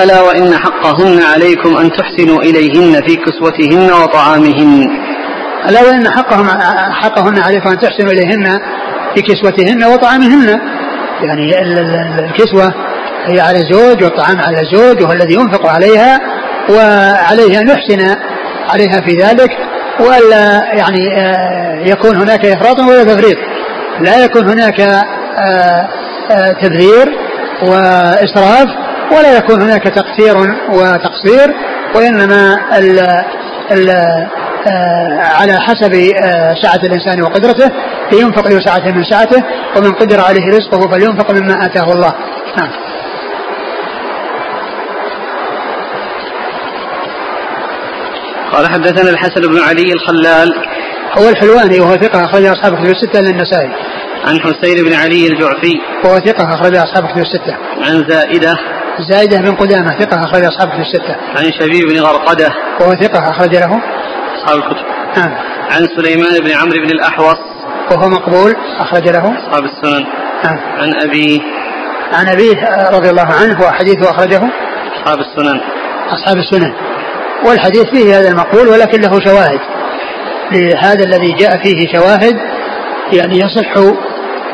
[0.02, 4.84] ألا وإن حقهن عليكم أن تحسنوا إليهن في كسوتهن وطعامهن.
[5.68, 6.48] ألا وإن حقهم
[6.92, 8.60] حقهن عليكم أن تحسنوا إليهن
[9.14, 10.60] في كسوتهن وطعامهن.
[11.22, 11.52] يعني
[12.24, 12.74] الكسوة
[13.26, 16.20] هي على الزوج والطعام على الزوج وهو الذي ينفق عليها
[16.70, 18.16] وعليه أن يحسن
[18.68, 19.50] عليها في ذلك
[20.00, 23.36] وألا يعني آه، يكون هناك إفراط ولا تفريط.
[24.00, 25.88] لا يكون هناك آه،
[26.30, 27.18] آه، تبذير
[27.62, 28.68] وإسراف
[29.12, 30.36] ولا يكون هناك تقصير
[30.70, 31.54] وتقصير
[31.94, 32.98] وإنما ال
[33.72, 33.90] ال
[35.18, 35.94] على حسب
[36.62, 37.70] سعة الإنسان وقدرته
[38.12, 39.42] لينفق ذو سعة من سعته
[39.76, 42.14] ومن قدر عليه رزقه فلينفق مما آتاه الله.
[42.58, 42.87] نعم.
[48.52, 50.48] قال حدثنا الحسن بن علي الخلال
[51.18, 53.72] هو الحلواني وهو ثقة أخرج أصحاب كتب الستة للنسائي.
[54.26, 57.56] عن حسين بن علي الجعفي وهو ثقة أخرج أصحاب كتب الستة.
[57.82, 58.58] عن زائدة
[59.10, 61.16] زائدة بن قدامة ثقة أخرج أصحاب كتب الستة.
[61.36, 63.80] عن شبيب بن غرقدة وهو ثقة أخرج له
[64.36, 64.86] أصحاب الكتب.
[65.16, 65.34] نعم.
[65.70, 67.36] عن سليمان بن عمرو بن الأحوص
[67.90, 70.04] وهو مقبول أخرج له أصحاب السنن.
[70.44, 70.58] نعم.
[70.78, 71.40] عن أبيه
[72.12, 74.42] عن أبيه رضي الله عنه وحديثه أخرجه
[74.96, 75.60] أصحاب السنن.
[76.10, 76.72] أصحاب السنن.
[77.44, 79.60] والحديث فيه هذا المقول ولكن له شواهد.
[80.52, 82.36] لهذا الذي جاء فيه شواهد
[83.12, 83.94] يعني يصح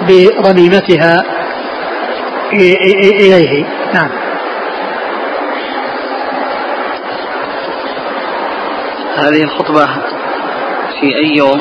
[0.03, 1.17] بضميمتها
[2.53, 3.65] إليه.
[3.95, 4.11] نعم.
[9.17, 9.87] هذه الخطبة
[11.01, 11.61] في أي يوم؟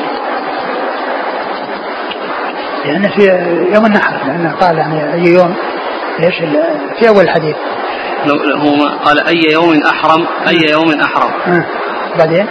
[2.84, 3.22] لأن في
[3.74, 5.54] يوم النحر لأنه قال يعني أي يوم
[6.20, 6.34] إيش
[6.98, 7.56] في أول الحديث
[8.56, 11.32] هو قال أي يوم أحرم أي يوم أحرم.
[11.46, 11.64] آه.
[12.18, 12.46] بعدين؟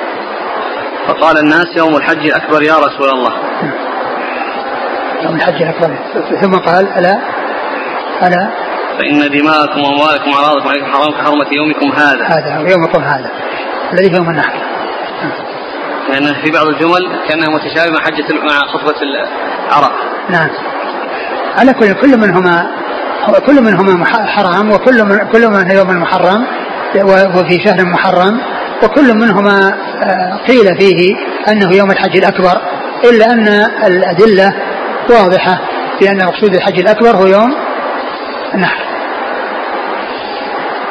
[1.08, 3.34] فقال الناس يوم الحج الأكبر يا رسول الله.
[5.24, 5.98] يوم الحج الأكبر.
[6.42, 7.20] ثم قال ألا؟
[8.24, 8.52] ألا؟
[8.98, 12.26] فإن دماءكم وأموالكم وأعراضكم عليكم حرام كحرمة يومكم هذا.
[12.26, 13.32] هذا يومكم هذا.
[13.94, 14.54] الذي هو يوم النحر
[16.10, 19.92] لأن في بعض الجمل كأنها متشابهة مع حجة مع خطبة العرب.
[20.30, 20.50] نعم.
[21.58, 22.83] على كل كل منهما
[23.32, 26.46] كل منهما حرام وكل من كل من يوم محرم
[27.36, 28.42] وفي شهر محرم
[28.84, 31.16] وكل منهما آه، قيل فيه
[31.48, 32.62] أنه يوم الحج الأكبر
[33.04, 33.48] إلا أن
[33.86, 34.54] الأدلة
[35.10, 35.60] واضحة
[36.00, 37.56] في ان مقصود الحج الأكبر هو يوم
[38.56, 38.84] النحر.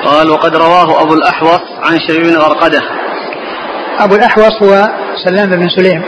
[0.05, 2.83] قال وقد رواه أبو الأحوص عن شبيب بن غرقدة.
[3.99, 4.89] أبو الأحوص هو
[5.25, 6.03] سلام بن سليم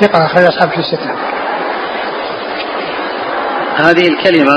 [0.00, 1.37] ثقة أخرج أصحاب في السته.
[3.78, 4.54] هذه الكلمة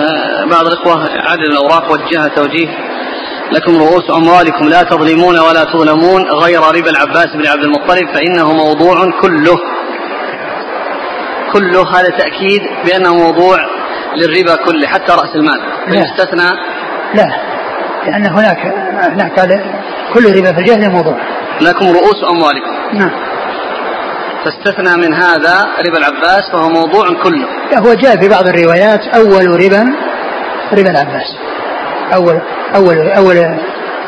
[0.00, 2.68] آه، بعض الإخوة عدد الأوراق وجهها توجيه
[3.52, 4.68] لكم رؤوس أموالكم.
[4.68, 9.56] لا تظلمون ولا تظلمون غير ربا العباس بن عبد المطلب فإنه موضوع كله.
[11.52, 13.56] كله هذا تأكيد بأنه موضوع
[14.16, 15.60] للربا كله حتى رأس المال.
[15.88, 16.50] يستثنى
[17.14, 17.26] لا.
[18.06, 18.58] لأن هناك
[19.12, 19.64] هناك
[20.14, 21.18] كل ربا في الجهل موضوع.
[21.60, 22.98] لكم رؤوس أموالكم.
[22.98, 23.10] نعم.
[24.44, 27.48] فاستثنى من هذا ربا العباس فهو موضوع كله.
[27.78, 29.92] هو جاء في بعض الروايات أول ربا
[30.72, 31.36] ربا العباس.
[32.14, 32.40] أول
[32.74, 33.58] أول أول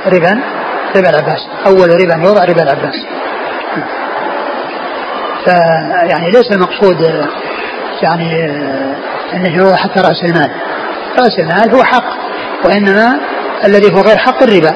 [0.07, 0.41] ربا
[0.97, 1.47] ربا العباس.
[1.67, 2.95] أول ربا يوضع ربا العباس.
[5.45, 7.01] فيعني ليس المقصود
[8.03, 8.45] يعني
[9.35, 10.51] إنه هو حتى رأس المال.
[11.19, 12.17] رأس المال هو حق
[12.65, 13.21] وإنما
[13.65, 14.75] الذي هو غير حق الربا.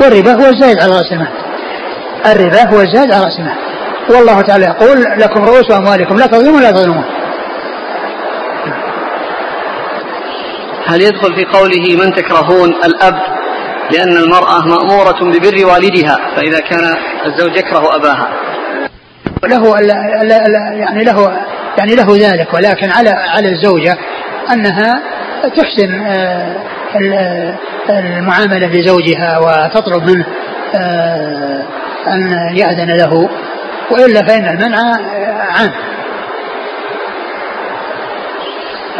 [0.00, 1.32] والربا هو الزائد على رأس المال.
[2.26, 3.71] الربا هو الزائد على رأس المال.
[4.10, 7.04] والله تعالى يقول لكم رؤوس أموالكم لا تظلمون ولا تظلمون.
[10.86, 13.14] هل يدخل في قوله من تكرهون الأب؟
[13.90, 16.96] لأن المرأة مأمورة ببر والدها فإذا كان
[17.26, 18.28] الزوج يكره أباها.
[19.44, 19.80] له
[20.78, 21.38] يعني له
[21.78, 23.96] يعني له ذلك ولكن على على الزوجة
[24.52, 25.02] أنها
[25.56, 26.56] تحسن آه،
[27.90, 30.26] المعاملة لزوجها وتطلب منه
[30.74, 31.62] آه،
[32.08, 33.28] أن يأذن له.
[33.92, 34.78] وإلا فإن المنع
[35.58, 35.72] عام.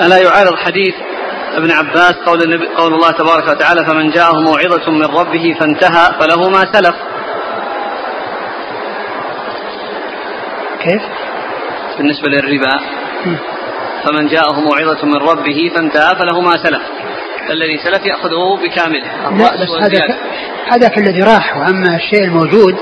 [0.01, 0.95] ألا يعارض حديث
[1.55, 6.49] ابن عباس قول, النبي قول الله تبارك وتعالى فمن جاءه موعظة من ربه فانتهى فله
[6.51, 6.95] ما سلف.
[10.81, 11.03] كيف؟
[11.99, 12.81] بالنسبة للربا.
[14.05, 16.83] فمن جاءه موعظة من ربه فانتهى فله ما سلف.
[17.51, 20.19] الذي سلف يأخذه بكامله لا بس هذا
[20.73, 22.75] هذاك الذي راح وأما الشيء الموجود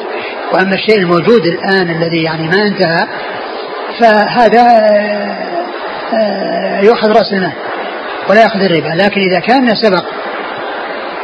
[0.52, 3.06] وأما الشيء الموجود الآن الذي يعني ما انتهى
[4.00, 4.62] فهذا
[6.14, 7.52] آه، يؤخذ رأس المال
[8.30, 8.88] ولا يأخذ الربا.
[8.88, 10.04] لكن إذا كان سبق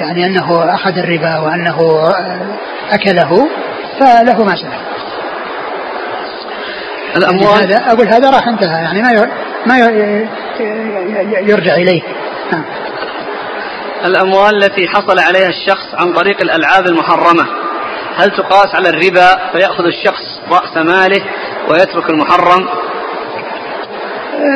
[0.00, 1.78] يعني أنه أخذ الربا وأنه
[2.92, 3.48] أكله
[4.00, 4.86] فله ما سلف
[7.16, 9.28] الأموال؟ يعني هذا أقول هذا راح انتهى يعني ما
[9.66, 9.78] ما
[11.40, 12.02] يرجع إليه.
[12.52, 12.64] نعم.
[14.05, 17.47] الأموال التي حصل عليها الشخص عن طريق الألعاب المحرمة.
[18.16, 21.22] هل تقاس على الربا فيأخذ الشخص رأس ماله
[21.68, 22.68] ويترك المحرم؟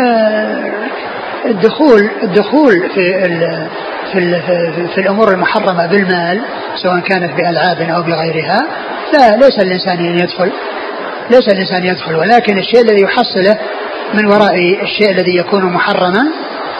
[0.07, 0.73] آه،
[1.45, 3.69] الدخول الدخول في ال
[4.13, 4.43] في,
[4.95, 6.43] في الأمور المحرمة بالمال
[6.83, 8.61] سواء كانت بألعاب أو بغيرها
[9.13, 10.53] لا ليس الإنسان أن يدخل
[11.31, 13.59] ليس الإنسان يدخل ولكن الشيء الذي يحصله
[14.15, 16.29] من وراء الشيء الذي يكون محرما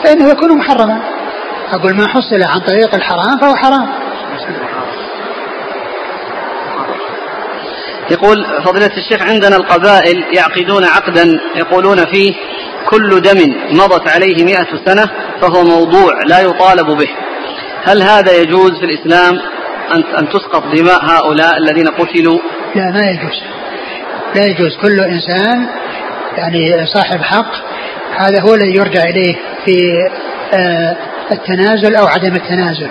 [0.03, 1.01] فإنه يكون محرما.
[1.71, 3.87] أقول ما حصل عن طريق الحرام فهو حرام.
[8.11, 12.33] يقول فضيلة الشيخ عندنا القبائل يعقدون عقدا يقولون فيه
[12.89, 15.09] كل دم مضت عليه مئة سنة
[15.41, 17.09] فهو موضوع لا يطالب به.
[17.83, 19.39] هل هذا يجوز في الإسلام
[19.91, 22.39] أن أن تسقط دماء هؤلاء الذين قتلوا؟
[22.75, 23.41] لا ما يجوز.
[24.35, 24.77] لا يجوز.
[24.81, 25.67] كل إنسان
[26.37, 27.51] يعني صاحب حق
[28.17, 29.93] هذا هو الذي يرجع إليه في
[30.53, 30.95] آه،
[31.31, 32.89] التنازل أو عدم التنازل.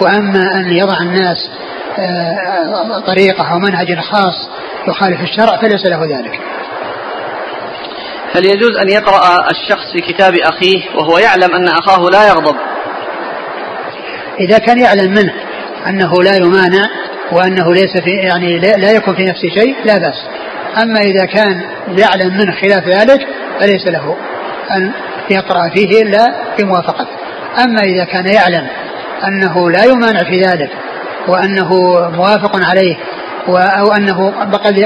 [0.00, 1.50] وأما أن يضع الناس
[1.98, 4.48] آه، طريقة أو منهج خاص
[4.88, 6.40] يخالف الشرع فليس له ذلك.
[8.34, 12.56] هل يجوز أن يقرأ الشخص في كتاب أخيه وهو يعلم أن أخاه لا يغضب؟
[14.40, 15.32] إذا كان يعلم منه
[15.86, 16.82] أنه لا يمانع
[17.32, 20.26] وأنه ليس في يعني لا يكون في نفسه شيء لا بأس.
[20.82, 21.60] أما إذا كان
[21.98, 23.26] يعلم منه خلاف ذلك
[23.60, 24.16] فليس له
[24.76, 24.92] أن
[25.30, 27.21] يقرأ فيه إلا بموافقته.
[27.58, 28.68] أما إذا كان يعلم
[29.28, 30.70] أنه لا يمانع في ذلك
[31.28, 31.70] وأنه
[32.10, 32.96] موافق عليه
[33.48, 34.30] أو أنه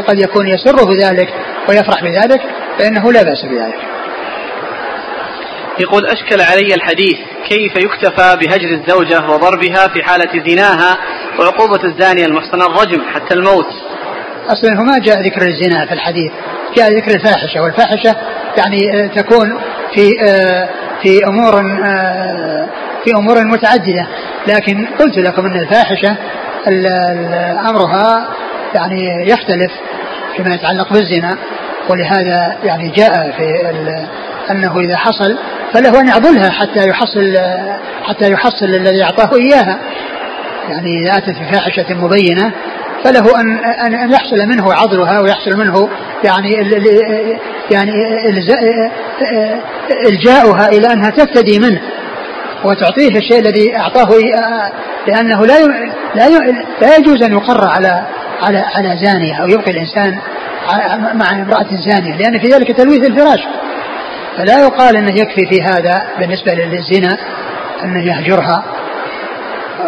[0.09, 1.29] قد يكون يسر بذلك
[1.69, 2.41] ويفرح بذلك
[2.79, 3.79] فإنه لا بأس بذلك.
[5.81, 10.97] يقول أشكل علي الحديث كيف يكتفى بهجر الزوجة وضربها في حالة زناها
[11.39, 13.69] وعقوبة الزانية المحصنة الرجم حتى الموت.
[14.49, 16.33] أصلا ما جاء ذكر الزنا في الحديث.
[16.77, 18.17] جاء ذكر الفاحشة والفاحشة
[18.59, 19.59] يعني آه، تكون
[19.95, 20.69] في آه،
[21.03, 22.67] في أمور آه،
[23.05, 24.07] في أمور متعددة.
[24.47, 26.17] لكن قلت لكم أن الفاحشة
[27.69, 28.29] أمرها
[28.75, 29.73] يعني يختلف
[30.37, 31.37] فيما يتعلق بالزنا.
[31.89, 33.71] ولهذا يعني جاء في
[34.51, 35.39] أنه إذا حصل
[35.73, 37.37] فله أن يعضلها حتى يحصل
[38.05, 39.79] حتى يحصل الذي أعطاه إياها.
[40.69, 42.53] يعني إذا أتت بفاحشة مبينة
[43.07, 45.89] فله أن أن يحصل منه عضلها ويحصل منه
[46.25, 46.53] يعني
[47.71, 47.93] يعني
[50.07, 51.81] إلجاؤها إلى أنها تفتدي منه.
[52.65, 54.09] وتعطيه الشيء الذي أعطاه
[55.09, 55.67] لأنه لا
[56.15, 56.29] لا
[56.81, 58.07] لا يجوز أن يقر على
[58.43, 60.19] على على زانية أو يبقي الإنسان
[61.15, 63.41] مع امرأة زانية لأن في ذلك تلويث الفراش.
[64.37, 67.19] فلا يقال أنه يكفي في هذا بالنسبة للزنا
[67.85, 68.65] أنه يهجرها.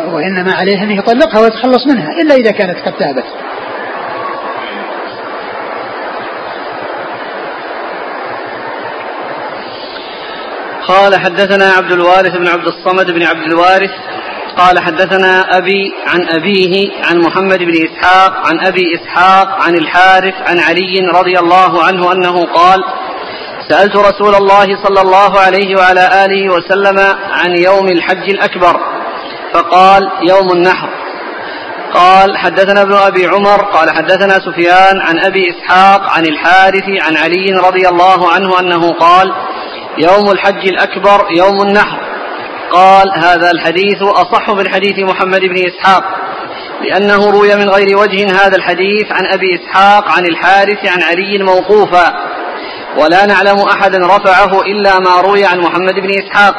[0.07, 3.25] وإنما عليه أن يطلقها ويتخلص منها إلا إذا كانت قد تابت
[10.89, 13.91] قال حدثنا عبد الوارث بن عبد الصمد بن عبد الوارث
[14.57, 20.59] قال حدثنا أبي عن أبيه عن محمد بن إسحاق عن أبي إسحاق عن الحارث عن
[20.59, 22.85] علي رضي الله عنه أنه قال
[23.69, 26.99] سألت رسول الله صلى الله عليه وعلى آله وسلم
[27.31, 28.81] عن يوم الحج الأكبر.
[29.55, 30.89] فقال يوم النحر.
[31.95, 37.47] قال حدثنا ابن أبي عمر قال حدثنا سفيان عن أبي إسحاق عن الحارث عن علي
[37.69, 39.33] رضي الله عنه أنه قال
[39.99, 41.99] يوم الحج الأكبر يوم النحر.
[42.73, 46.05] قال هذا الحديث أصح من حديث محمد بن إسحاق
[46.83, 52.15] لأنه روي من غير وجه هذا الحديث عن أبي إسحاق عن الحارث عن علي موقوفا.
[52.97, 56.55] ولا نعلم أحدا رفعه إلا ما روي عن محمد بن إسحاق.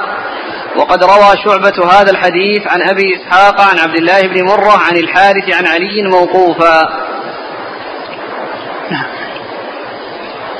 [0.80, 5.56] وقد روى شعبة هذا الحديث عن أبي إسحاق عن عبد الله بن مرة عن الحارث
[5.56, 6.82] عن علي موقوفا.
[8.92, 9.06] نعم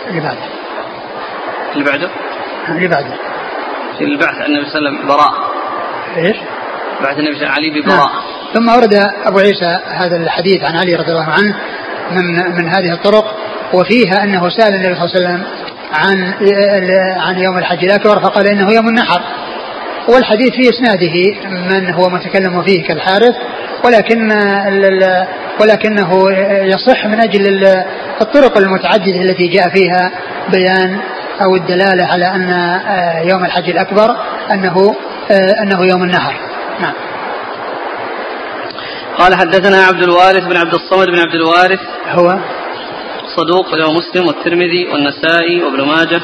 [0.10, 0.48] اللي بعده.
[1.74, 2.10] اللي بعده؟
[2.70, 3.14] اللي بعده.
[3.98, 5.34] في البعث النبي صلى الله عليه وسلم براء.
[6.18, 6.38] إيش؟
[7.04, 8.30] بعث النبي صلى الله عليه وسلم علي ببراء نعم.
[8.54, 8.94] ثم ورد
[9.26, 11.56] أبو عيسى هذا الحديث عن علي رضي الله عنه
[12.12, 13.36] من من هذه الطرق
[13.74, 15.44] وفيها أنه سأل النبي صلى الله عليه وسلم
[15.94, 16.34] عن
[17.18, 19.22] عن يوم الحج الاكبر فقال أنه يوم النحر.
[20.08, 21.14] والحديث في إسناده
[21.50, 23.36] من هو متكلم فيه كالحارث
[23.86, 24.32] ولكن
[25.62, 26.32] ولكنه
[26.62, 27.66] يصح من أجل
[28.22, 30.12] الطرق المتعددة التي جاء فيها
[30.52, 31.00] بيان
[31.42, 32.50] أو الدلالة على أن
[33.30, 34.16] يوم الحج الأكبر
[34.52, 34.96] أنه
[35.62, 36.34] أنه يوم النحر
[36.82, 36.94] نعم.
[39.18, 41.80] قال حدثنا عبد الوارث بن عبد الصمد بن عبد الوارث.
[42.08, 42.40] هو؟
[43.38, 46.22] صدوق له مسلم والترمذي والنسائي وابن ماجه.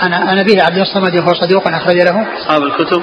[0.00, 3.02] عن عن أبيه عبد الصمد وهو صدوق أخرج له أصحاب الكتب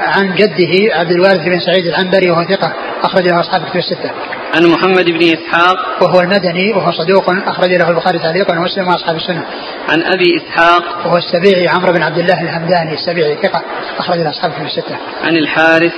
[0.00, 4.10] عن جده عبد الوارث بن سعيد العنبري وهو ثقة أخرج له أصحاب الكتب الستة.
[4.54, 9.44] عن محمد بن إسحاق وهو المدني وهو صدوق أخرج له البخاري تعليقا ومسلم وأصحاب السنة.
[9.88, 13.62] عن أبي إسحاق وهو السبيعي عمرو بن عبد الله الهمداني السبيعي ثقة
[13.98, 14.96] أخرج له أصحاب الكتب الستة.
[15.24, 15.92] عن الحارث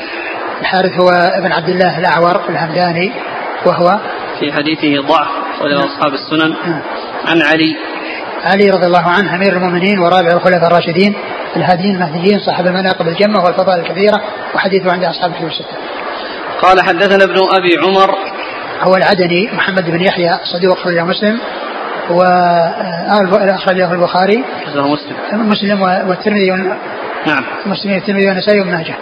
[0.60, 3.12] الحارث هو ابن عبد الله الأعور الهمداني
[3.66, 4.00] وهو
[4.40, 5.28] في حديثه ضعف
[5.62, 6.82] وله أصحاب السنن نعم.
[7.26, 7.76] عن علي
[8.44, 11.14] علي رضي الله عنه أمير المؤمنين ورابع الخلفاء الراشدين
[11.56, 14.20] الهاديين المهديين صاحب المناقب الجمه والفضائل الكثيره
[14.54, 15.76] وحديثه عند أصحاب الكتب الستة.
[16.62, 18.14] قال حدثنا ابن أبي عمر
[18.80, 21.38] هو العدني محمد بن يحيى صدوق أخرجه مسلم
[22.10, 23.20] و آه،
[23.92, 26.50] البخاري له مسلم مسلم والترمذي
[27.26, 28.94] نعم مسلم والترمذي والنسائي وابن ماجه.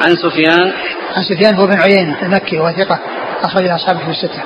[0.00, 0.72] عن سفيان
[1.16, 2.98] عن سفيان هو بن عيينة المكي وهو ثقه
[3.42, 4.42] اخرج أصحاب الكتب الستة.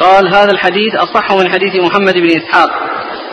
[0.00, 2.70] قال هذا الحديث أصح من حديث محمد بن إسحاق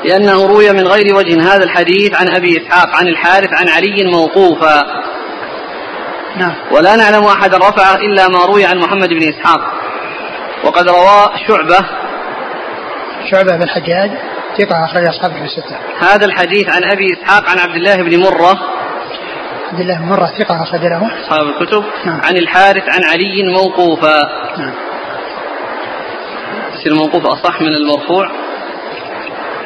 [0.06, 4.84] لأنه روي من غير وجه هذا الحديث عن أبي إسحاق عن الحارث عن علي موقوفا.
[6.38, 6.56] نعم.
[6.72, 9.62] ولا نعلم أحدا رفعه إلا ما روي عن محمد بن إسحاق.
[10.64, 11.86] وقد روى شعبة.
[13.32, 14.12] شعبة بن الحجاج
[14.58, 15.78] ثقة أخرج أصحاب في الستة.
[16.00, 18.60] هذا الحديث عن أبي إسحاق عن عبد الله بن مرة.
[19.72, 21.02] عبد الله بن مرة ثقة أخرج له.
[21.24, 21.84] أصحاب الكتب.
[22.06, 22.22] نعم.
[22.22, 24.20] عن الحارث عن علي موقوفا.
[24.58, 24.87] نعم.
[26.78, 28.32] يصير الموقوف أصح من المرفوع؟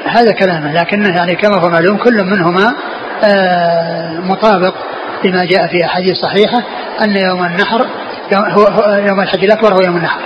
[0.06, 2.76] هذا كلامه لكنه يعني كما هو معلوم كل منهما
[3.24, 4.74] آه، مطابق
[5.26, 6.64] لما جاء في أحاديث صحيحة
[7.02, 7.86] أن يوم النحر
[9.08, 10.20] يوم, الحج الأكبر هو يوم النحر.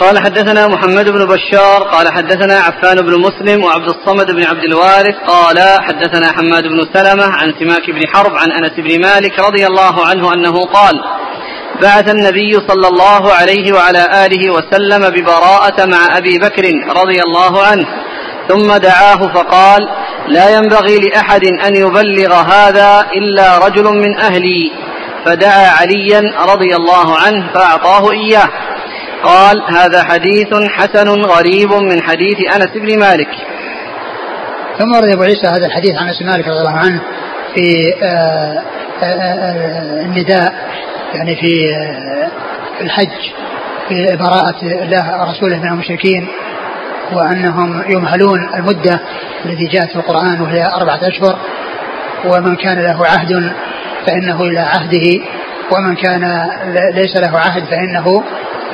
[0.00, 5.14] قال حدثنا محمد بن بشار قال حدثنا عفان بن مسلم وعبد الصمد بن عبد الوارث
[5.26, 10.06] قال حدثنا حماد بن سلمة عن سماك بن حرب عن أنس بن مالك رضي الله
[10.06, 11.00] عنه أنه قال
[11.82, 16.64] بعث النبي صلى الله عليه وعلى آله وسلم ببراءة مع أبي بكر
[16.96, 17.86] رضي الله عنه
[18.48, 19.80] ثم دعاه فقال
[20.28, 24.72] لا ينبغي لأحد أن يبلغ هذا إلا رجل من أهلي
[25.26, 26.22] فدعا عليا
[26.52, 28.48] رضي الله عنه فأعطاه إياه.
[29.24, 33.28] قال هذا حديث حسن غريب من حديث أنس بن مالك.
[34.78, 37.00] ثم ورد أبو عيسى هذا الحديث عن أنس مالك رضي الله عنه
[37.54, 38.62] في آه،
[39.02, 40.54] آه، آه، النداء
[41.14, 41.76] يعني في
[42.80, 43.32] الحج
[43.88, 46.26] في براءة الله ورسوله من المشركين
[47.12, 49.00] وأنهم يمهلون المدة
[49.44, 51.38] التي جاءت في القرآن وهي أربعة أشهر.
[52.24, 53.52] ومن كان له عهد
[54.06, 55.24] فإنه إلى عهده
[55.72, 56.50] ومن كان
[56.94, 58.22] ليس له عهد فإنه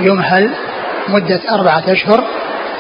[0.01, 0.51] يمهل
[1.09, 2.25] مدة أربعة أشهر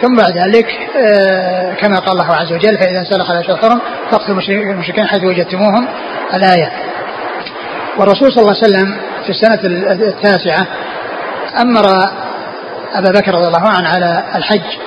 [0.02, 5.06] ثم بعد ذلك آه، كما قال الله عز وجل فإذا سلخ الأشهر الحرم فاقتلوا المشركين
[5.06, 5.88] حيث وجدتموهم.
[6.34, 6.72] الآية.
[7.98, 9.58] والرسول صلى الله عليه وسلم في السنة
[10.08, 10.66] التاسعة
[11.60, 11.82] أمر
[12.94, 14.78] أبا بكر رضي الله عنه على الحج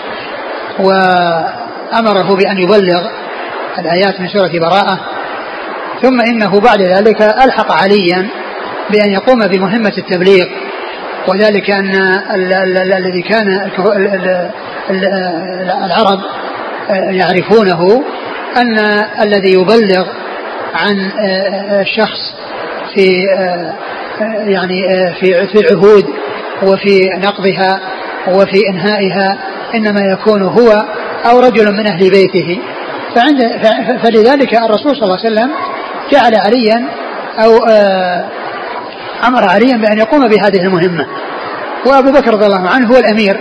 [0.80, 3.08] وأمره بأن يبلغ
[3.80, 5.00] الآيات من سورة براءة
[6.02, 8.28] ثم إنه بعد ذلك ألحق عليا
[8.92, 10.46] بأن يقوم بمهمة التبليغ.
[11.28, 11.96] وذلك أن
[12.36, 13.48] ال- ال- ال- الذي كان
[15.86, 16.20] العرب
[16.90, 18.04] يعرفونه
[18.58, 18.78] أن
[19.22, 20.08] الذي يبلغ
[20.74, 21.12] عن
[21.82, 22.34] الشخص
[22.96, 23.24] في
[24.48, 24.82] يعني
[25.20, 26.06] في في العهود
[26.64, 27.80] وفي نقضها
[28.28, 29.38] وفي إنهائها
[29.76, 30.86] إنما يكون هو
[31.32, 32.60] أو رجل من أهل بيته.
[33.16, 33.42] فعند
[34.04, 35.52] فلذلك الرسول صلى الله عليه وسلم
[36.12, 36.88] جعل عليا
[37.44, 38.26] أو آه،
[39.28, 41.08] أمر عليا بأن يقوم بهذه المهمة.
[41.86, 43.38] وأبو بكر رضي الله عنه هو الأمير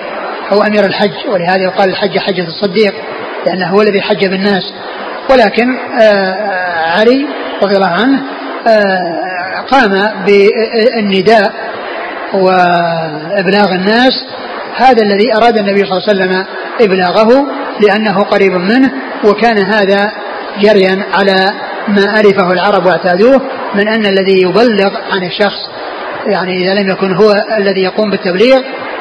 [0.52, 2.94] هو أمير الحج ولهذا يقال الحج حجة الصديق
[3.46, 4.62] لأنه هو الذي حج بالناس.
[5.30, 6.34] ولكن آه،
[6.98, 7.26] علي
[7.62, 8.22] رضي الله عنه
[8.68, 11.52] آه، قام بالنداء
[12.34, 14.12] وإبلاغ الناس.
[14.76, 16.44] هذا الذي أراد النبي صلى الله عليه وسلم
[16.80, 17.46] إبلاغه
[17.80, 18.92] لأنه قريب منه
[19.24, 20.12] وكان هذا
[20.60, 21.52] جريا على
[21.88, 23.40] ما ألفه العرب واعتادوه
[23.74, 25.70] من أن الذي يبلغ عن الشخص
[26.26, 28.58] يعني إذا لم يكن هو الذي يقوم بالتبليغ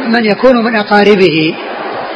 [0.07, 1.55] من يكون من أقاربه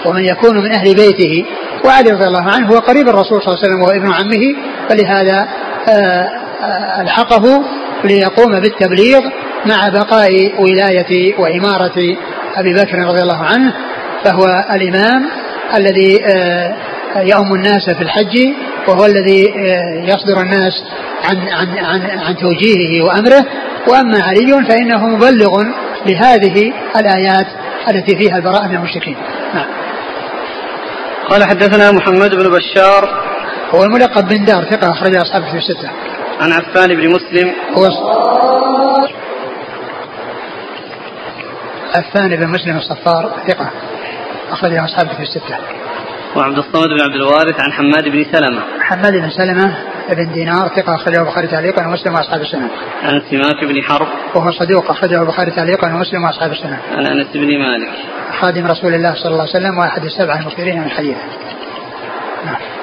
[0.05, 1.45] ومن يكون من أهل بيته.
[1.85, 4.55] وعلي رضي الله عنه هو قريب الرسول صلى الله عليه وسلم وهو ابن عمه
[4.89, 5.47] فلهذا
[5.89, 6.29] آه،
[6.63, 7.63] آه، ألحقه
[8.03, 9.21] ليقوم بالتبليغ
[9.65, 12.17] مع بقاء ولاية وإمارة
[12.55, 13.73] أبي بكر رضي الله عنه
[14.23, 15.25] فهو الإمام
[15.75, 16.75] الذي آه،
[17.15, 18.37] يؤم الناس في الحج
[18.87, 20.83] وهو الذي آه، يصدر الناس
[21.29, 23.45] عن عن عن عن توجيهه وأمره.
[23.87, 25.63] وأما علي فإنه مبلغ
[26.05, 27.47] لهذه الآيات
[27.89, 29.17] التي فيها البراءة من المشركين.
[29.53, 29.67] نعم.
[31.29, 33.23] قال حدثنا محمد بن بشار.
[33.75, 35.89] هو الملقب بن دار ثقة أخرج أصحاب في الستة.
[36.39, 37.51] عن عفان بن مسلم.
[37.77, 37.89] هو
[41.95, 43.69] عفان بن مسلم الصفار ثقة
[44.51, 45.80] أخرجه أصحاب في الستة.
[46.35, 49.77] وعبد الصمد بن عبد الوارث عن حماد بن سلمة حماد بن سلمة
[50.09, 52.69] بن دينار ثقة أخرجه البخاري تعليقا ومسلم وأصحاب السنة.
[53.03, 56.79] عن سماك بن حرب وهو صدوق أخرجه البخاري تعليقا ومسلم وأصحاب السنة.
[56.97, 57.89] عن أنس بن مالك
[58.41, 61.17] خادم رسول الله صلى الله عليه وسلم وأحد السبعة المكثرين من الحديث.
[62.45, 62.80] نعم.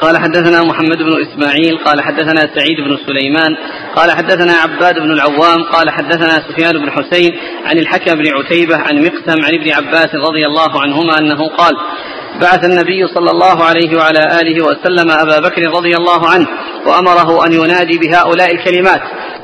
[0.00, 3.56] قال حدثنا محمد بن إسماعيل قال حدثنا سعيد بن سليمان
[3.96, 7.30] قال حدثنا عباد بن العوام قال حدثنا سفيان بن حسين
[7.66, 11.72] عن الحكم بن عتيبة عن مقسم عن ابن عباس رضي الله عنهما أنه قال
[12.40, 16.46] بعث النبي صلى الله عليه وعلى آله وسلم أبا بكر رضي الله عنه
[16.86, 19.02] وأمره أن ينادي بهؤلاء الكلمات.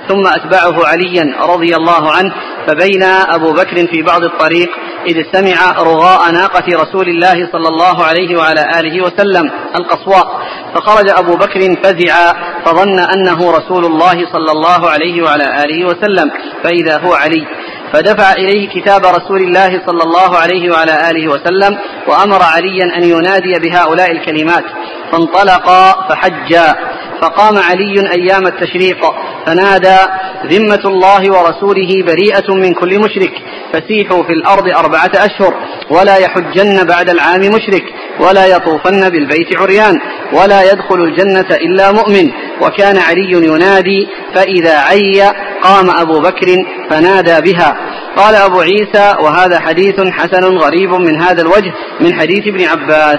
[0.09, 2.33] ثم أتبعه عليا رضي الله عنه
[2.67, 4.69] فبين أبو بكر في بعض الطريق
[5.07, 10.47] إذ سمع رغاء ناقة رسول الله صلى الله عليه وعلى آله وسلم القصواء.
[10.75, 12.33] فخرج أبو بكر فزعا
[12.65, 16.31] فظن أنه رسول الله صلى الله عليه وعلى آله وسلم
[16.65, 17.47] فإذا هو علي.
[17.93, 21.79] فدفع إليه كتاب رسول الله صلى الله عليه وعلى آله وسلم
[22.09, 24.65] وأمر عليا أن ينادي بهؤلاء الكلمات.
[25.13, 26.75] فانطلقا فحجا
[27.23, 29.01] فقام علي أيام التشريق
[29.47, 29.99] فنادى
[30.47, 33.33] ذمة الله ورسوله بريئة من كل مشرك
[33.73, 35.55] فسيحوا في الأرض أربعة أشهر
[35.91, 37.85] ولا يحجن بعد العام مشرك
[38.21, 40.01] ولا يطوفن بالبيت عريان
[40.33, 42.31] ولا يدخل الجنة إلا مؤمن.
[42.63, 45.23] وكان علي ينادي فإذا عي
[45.63, 46.47] قام أبو بكر
[46.91, 47.77] فنادى بها.
[48.17, 53.19] قال أبو عيسى وهذا حديث حسن غريب من هذا الوجه من حديث ابن عباس.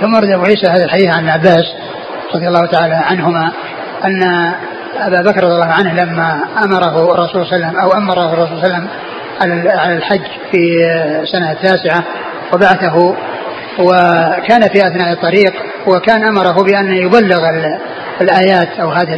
[0.00, 1.64] ثم رد أبو عيسى هذا الحديث عن عباس
[2.34, 3.52] رضي الله تعالى عنهما
[4.04, 4.22] أن
[5.06, 8.58] أبا بكر رضي الله عنه لما أمره الرسول صلى الله عليه وسلم أو أمره الرسول
[8.58, 8.88] صلى الله عليه وسلم
[9.78, 10.78] على الحج في
[11.32, 12.04] سنة التاسعة
[12.52, 13.14] وبعثه
[13.78, 15.52] وكان في أثناء الطريق
[15.86, 17.48] وكان أمره بأن يبلغ
[18.20, 19.14] الآيات أو هذه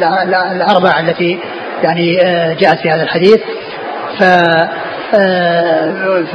[0.53, 1.39] الأربع التي
[1.83, 2.17] يعني
[2.55, 3.41] جاءت في هذا الحديث.
[4.19, 4.25] ف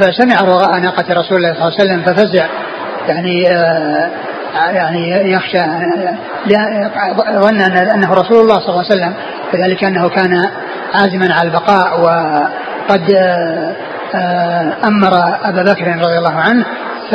[0.00, 2.46] فسمع رغاء ناقة رسول الله صلى الله عليه وسلم ففزع.
[3.08, 3.48] يعني
[4.70, 5.62] يعني يخشى
[7.40, 9.14] ظن أنه رسول الله صلى الله عليه وسلم
[9.52, 10.40] كذلك أنه كان
[10.94, 13.10] عازما على البقاء وقد
[14.84, 15.12] أمر
[15.44, 16.64] أبا بكر رضي الله عنه.
[17.10, 17.14] ف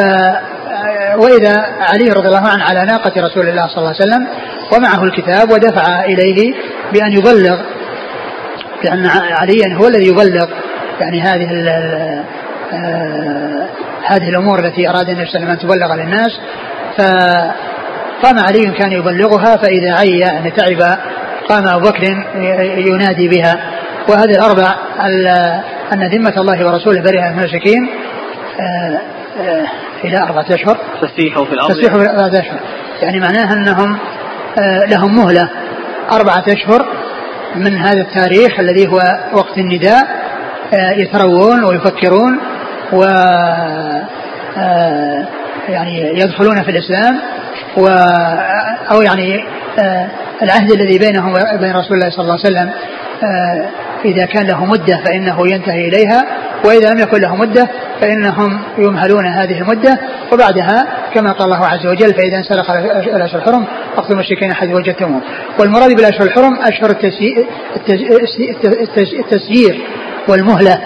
[1.18, 4.28] وإذا علي رضي الله عنه على ناقة رسول الله صلى الله عليه وسلم
[4.74, 6.54] ومعه الكتاب ودفع إليه
[6.94, 7.58] بأن يبلغ
[8.84, 10.48] لأن عليا هو الذي يبلغ
[11.00, 11.48] يعني هذه
[14.06, 16.40] هذه الأمور التي أراد النبي صلى الله عليه وسلم أن تبلغ للناس.
[16.98, 20.98] فقام علي كان يبلغها فإذا عي يعني تعب
[21.50, 22.04] قام أبو بكر
[22.78, 23.60] ينادي بها.
[24.10, 24.76] وهذه الأربع
[25.94, 27.90] أن ذمة الله ورسوله برئ من المشركين
[28.60, 29.02] آه،
[29.42, 29.66] آه،
[30.04, 30.78] إلى أربعة أشهر.
[31.02, 31.72] فسيحوا في الأرض.
[31.72, 32.60] فسيحوا في أربعة أشهر.
[33.02, 33.98] يعني معناها أنهم
[34.60, 35.50] آه، لهم مهلة.
[36.12, 36.86] أربعة أشهر
[37.56, 39.02] من هذا التاريخ الذي هو
[39.34, 40.08] وقت النداء
[40.74, 42.40] يتروون ويفكرون
[42.94, 43.06] و
[45.70, 47.20] يعني يدخلون في الإسلام
[47.78, 47.88] و
[48.92, 49.44] أو يعني
[49.80, 50.08] آه،
[50.42, 52.72] العهد الذي بينهم وبين رسول الله صلى الله عليه وسلم
[53.24, 53.70] آه،
[54.06, 56.26] إذا كان له مدة فإنه ينتهي إليها
[56.66, 57.68] وإذا لم يكن له مدة
[58.02, 60.00] فإنهم يمهلون هذه المدة
[60.32, 62.72] وبعدها كما قال الله عز وجل فإذا انسلخ
[63.16, 65.22] الأشهر الحرم فاقتلوا المشركين حيث وجدتموهم.
[65.60, 66.90] والمراد بالأشهر الحرم أشهر
[69.20, 69.82] التسيير
[70.28, 70.82] والمهلة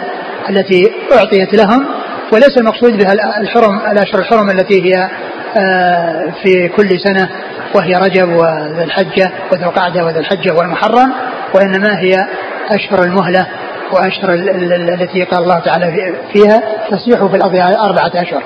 [0.50, 1.86] التي أعطيت لهم
[2.34, 5.10] وليس المقصود بها الحرم الأشهر الحرم التي هي
[5.58, 7.30] آه، في كل سنة
[7.76, 11.14] وهي رجب وذو الحجه وذو القعده وذو الحجه والمحرم
[11.54, 12.28] وإنما هي
[12.72, 13.48] أشهر المهلة
[13.92, 16.62] وأشهر التي قال الله تعالى فيها
[16.92, 18.44] تصيح في الأرض أربعة أشهر.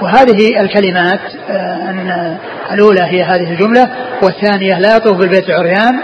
[0.00, 2.36] وهذه الكلمات آه، أن
[2.72, 3.88] الأولى هي هذه الجملة
[4.22, 6.00] والثانية لا يطوف بالبيت عريان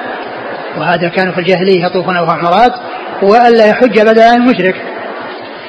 [0.78, 2.72] وهذا كانوا في الجاهلية يطوفون وهم عمرات
[3.22, 4.74] وألا يحج بدل المشرك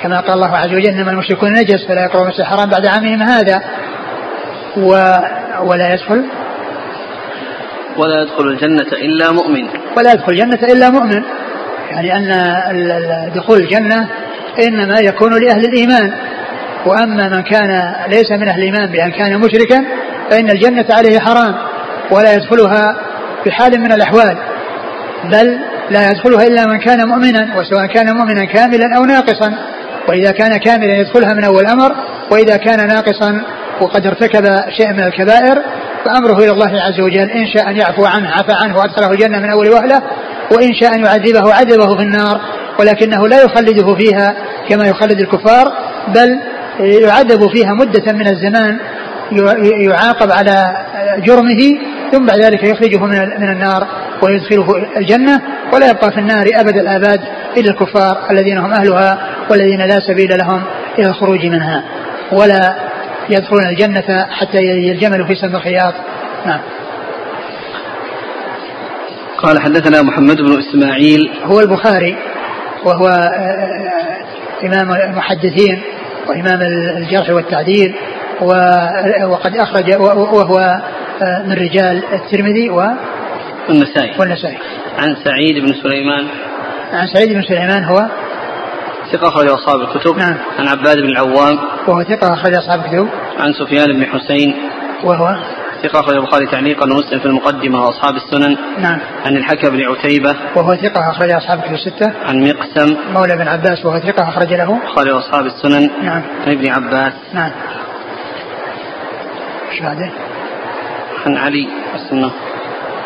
[0.04, 3.62] كما قال الله عز وجل إنما المشركون نجس فلا يقربوا المسجد الحرام بعد عامهم هذا.
[4.78, 4.92] و
[5.64, 6.26] ولا يدخل.
[7.98, 9.68] ولا يدخل الجنة إلا مؤمن.
[9.98, 11.24] ولا يدخل الجنة إلا مؤمن.
[11.92, 14.08] يعني أن دخول الجنة
[14.68, 16.12] إنما يكون لأهل الإيمان.
[16.86, 19.86] وأما من كان ليس من أهل الإيمان بأن كان مشركا
[20.30, 21.56] فإن الجنة عليه حرام
[22.12, 22.98] ولا يدخلها
[23.46, 24.38] بحال من الأحوال.
[25.24, 29.54] بل لا يدخلها إلا من كان مؤمنا وسواء كان مؤمنا كاملا أو ناقصا.
[30.10, 31.96] وإذا كان كاملا يدخلها من أول أمر
[32.32, 33.42] وإذا كان ناقصا
[33.82, 34.44] وقد ارتكب
[34.78, 35.62] شيئا من الكبائر
[36.06, 39.50] فأمره إلى الله عز وجل إن شاء أن يعفو عنه عفى عنه وأدخله الجنة من
[39.52, 40.02] أول وهلة
[40.52, 42.42] وإن شاء أن يعذبه عذبه في النار
[42.80, 44.36] ولكنه لا يخلده فيها
[44.70, 45.74] كما يخلد الكفار
[46.16, 46.40] بل
[46.80, 48.80] يعذب فيها مدة من الزمان
[49.90, 50.64] يعاقب على
[51.18, 51.60] جرمه
[52.12, 53.06] ثم بعد ذلك يخرجه
[53.40, 53.88] من النار
[54.24, 54.66] ويدخله
[54.98, 55.42] الجنة
[55.74, 57.20] ولا يبقى في النار أبد الآباد.
[57.58, 59.18] إلا الكفار الذين هم أهلها
[59.52, 60.64] والذين لا سبيل لهم
[61.00, 61.84] إلى الخروج منها
[62.32, 62.76] ولا
[63.30, 65.94] يدخلون الجنة حتى يلجمل في سم الخياط.
[66.46, 66.60] نعم.
[69.38, 71.32] قال حدثنا محمد بن إسماعيل.
[71.44, 72.18] هو البخاري
[72.86, 75.82] وهو آه، آه، إمام المحدثين
[76.28, 76.62] وإمام
[76.98, 77.96] الجرح والتعديل
[79.24, 79.94] وقد أخرج
[80.34, 80.58] وهو
[81.22, 82.84] آه، من رجال الترمذي و
[83.70, 84.20] والنسائي.
[84.20, 84.58] والنسائي.
[84.98, 86.28] عن سعيد بن سليمان.
[86.94, 88.06] عن سعيد بن سليمان هو؟
[89.12, 90.18] ثقة أخرج أصحاب الكتب.
[90.18, 90.38] نعم.
[90.60, 91.60] عن عباد بن العوام.
[91.88, 93.10] وهو ثقة أخرج أصحاب الكتب.
[93.40, 94.56] عن سفيان بن حسين.
[95.04, 95.36] وهو؟
[95.84, 98.58] ثقة أخرج البخاري تعليقا ومسلم في المقدمة وأصحاب السنن.
[98.80, 99.00] نعم.
[99.26, 100.36] عن الحكم بن عتيبة.
[100.56, 102.14] وهو ثقة أخرج أصحاب الكتب الستة.
[102.26, 102.98] عن مقسم.
[103.14, 104.80] مولى بن عباس وهو ثقة أخرج له.
[104.84, 105.90] البخاري وأصحاب السنن.
[106.04, 106.22] نعم.
[106.48, 107.14] عن ابن عباس.
[107.34, 107.52] نعم.
[109.72, 110.12] إيش بعده؟
[111.26, 111.68] عن علي.
[111.96, 112.32] السنة.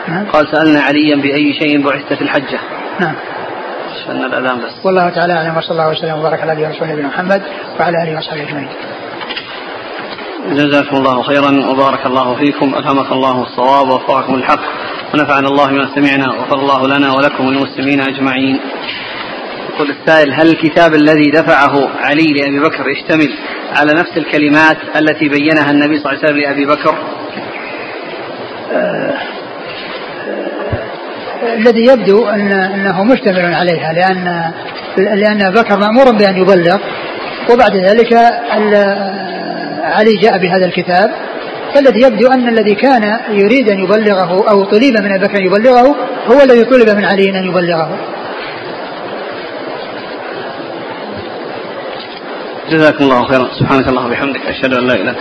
[0.07, 0.25] نعم.
[0.25, 2.59] قال سألنا عليا بأي شيء بعثت في الحجة.
[2.99, 3.15] نعم.
[3.93, 4.85] عشان الأذان بس.
[4.85, 7.41] والله تعالى أعلم وصلى الله وسلم وبارك على نبينا نبينا محمد
[7.79, 8.69] وعلى آله وصحبه أجمعين.
[10.49, 14.59] جزاكم الله خيرا وبارك الله فيكم ألهمك الله الصواب ووفقكم الحق
[15.13, 18.59] ونفعنا الله بما سمعنا وغفر الله لنا ولكم وللمسلمين أجمعين.
[19.73, 23.33] يقول السائل هل الكتاب الذي دفعه علي لأبي بكر يشتمل
[23.75, 26.95] على نفس الكلمات التي بينها النبي صلى الله عليه وسلم لأبي بكر؟
[28.71, 29.13] آه،
[31.57, 34.51] الذي يبدو أن أنه مشتمل عليها لأن
[34.97, 36.77] لأن بكر مأمور بأن يبلغ.
[37.51, 38.13] وبعد ذلك
[39.83, 41.11] علي جاء بهذا الكتاب
[41.73, 45.95] فالذي يبدو أن الذي كان يريد أن يبلغه أو طلب من أبي بكر أن يبلغه
[46.31, 47.89] هو الذي طلب من علي أن يبلغه.
[52.69, 53.47] جزاكم الله خيرا.
[53.59, 55.19] سبحانك اللهم وبحمدك أشهد أن لا إله إلا أنت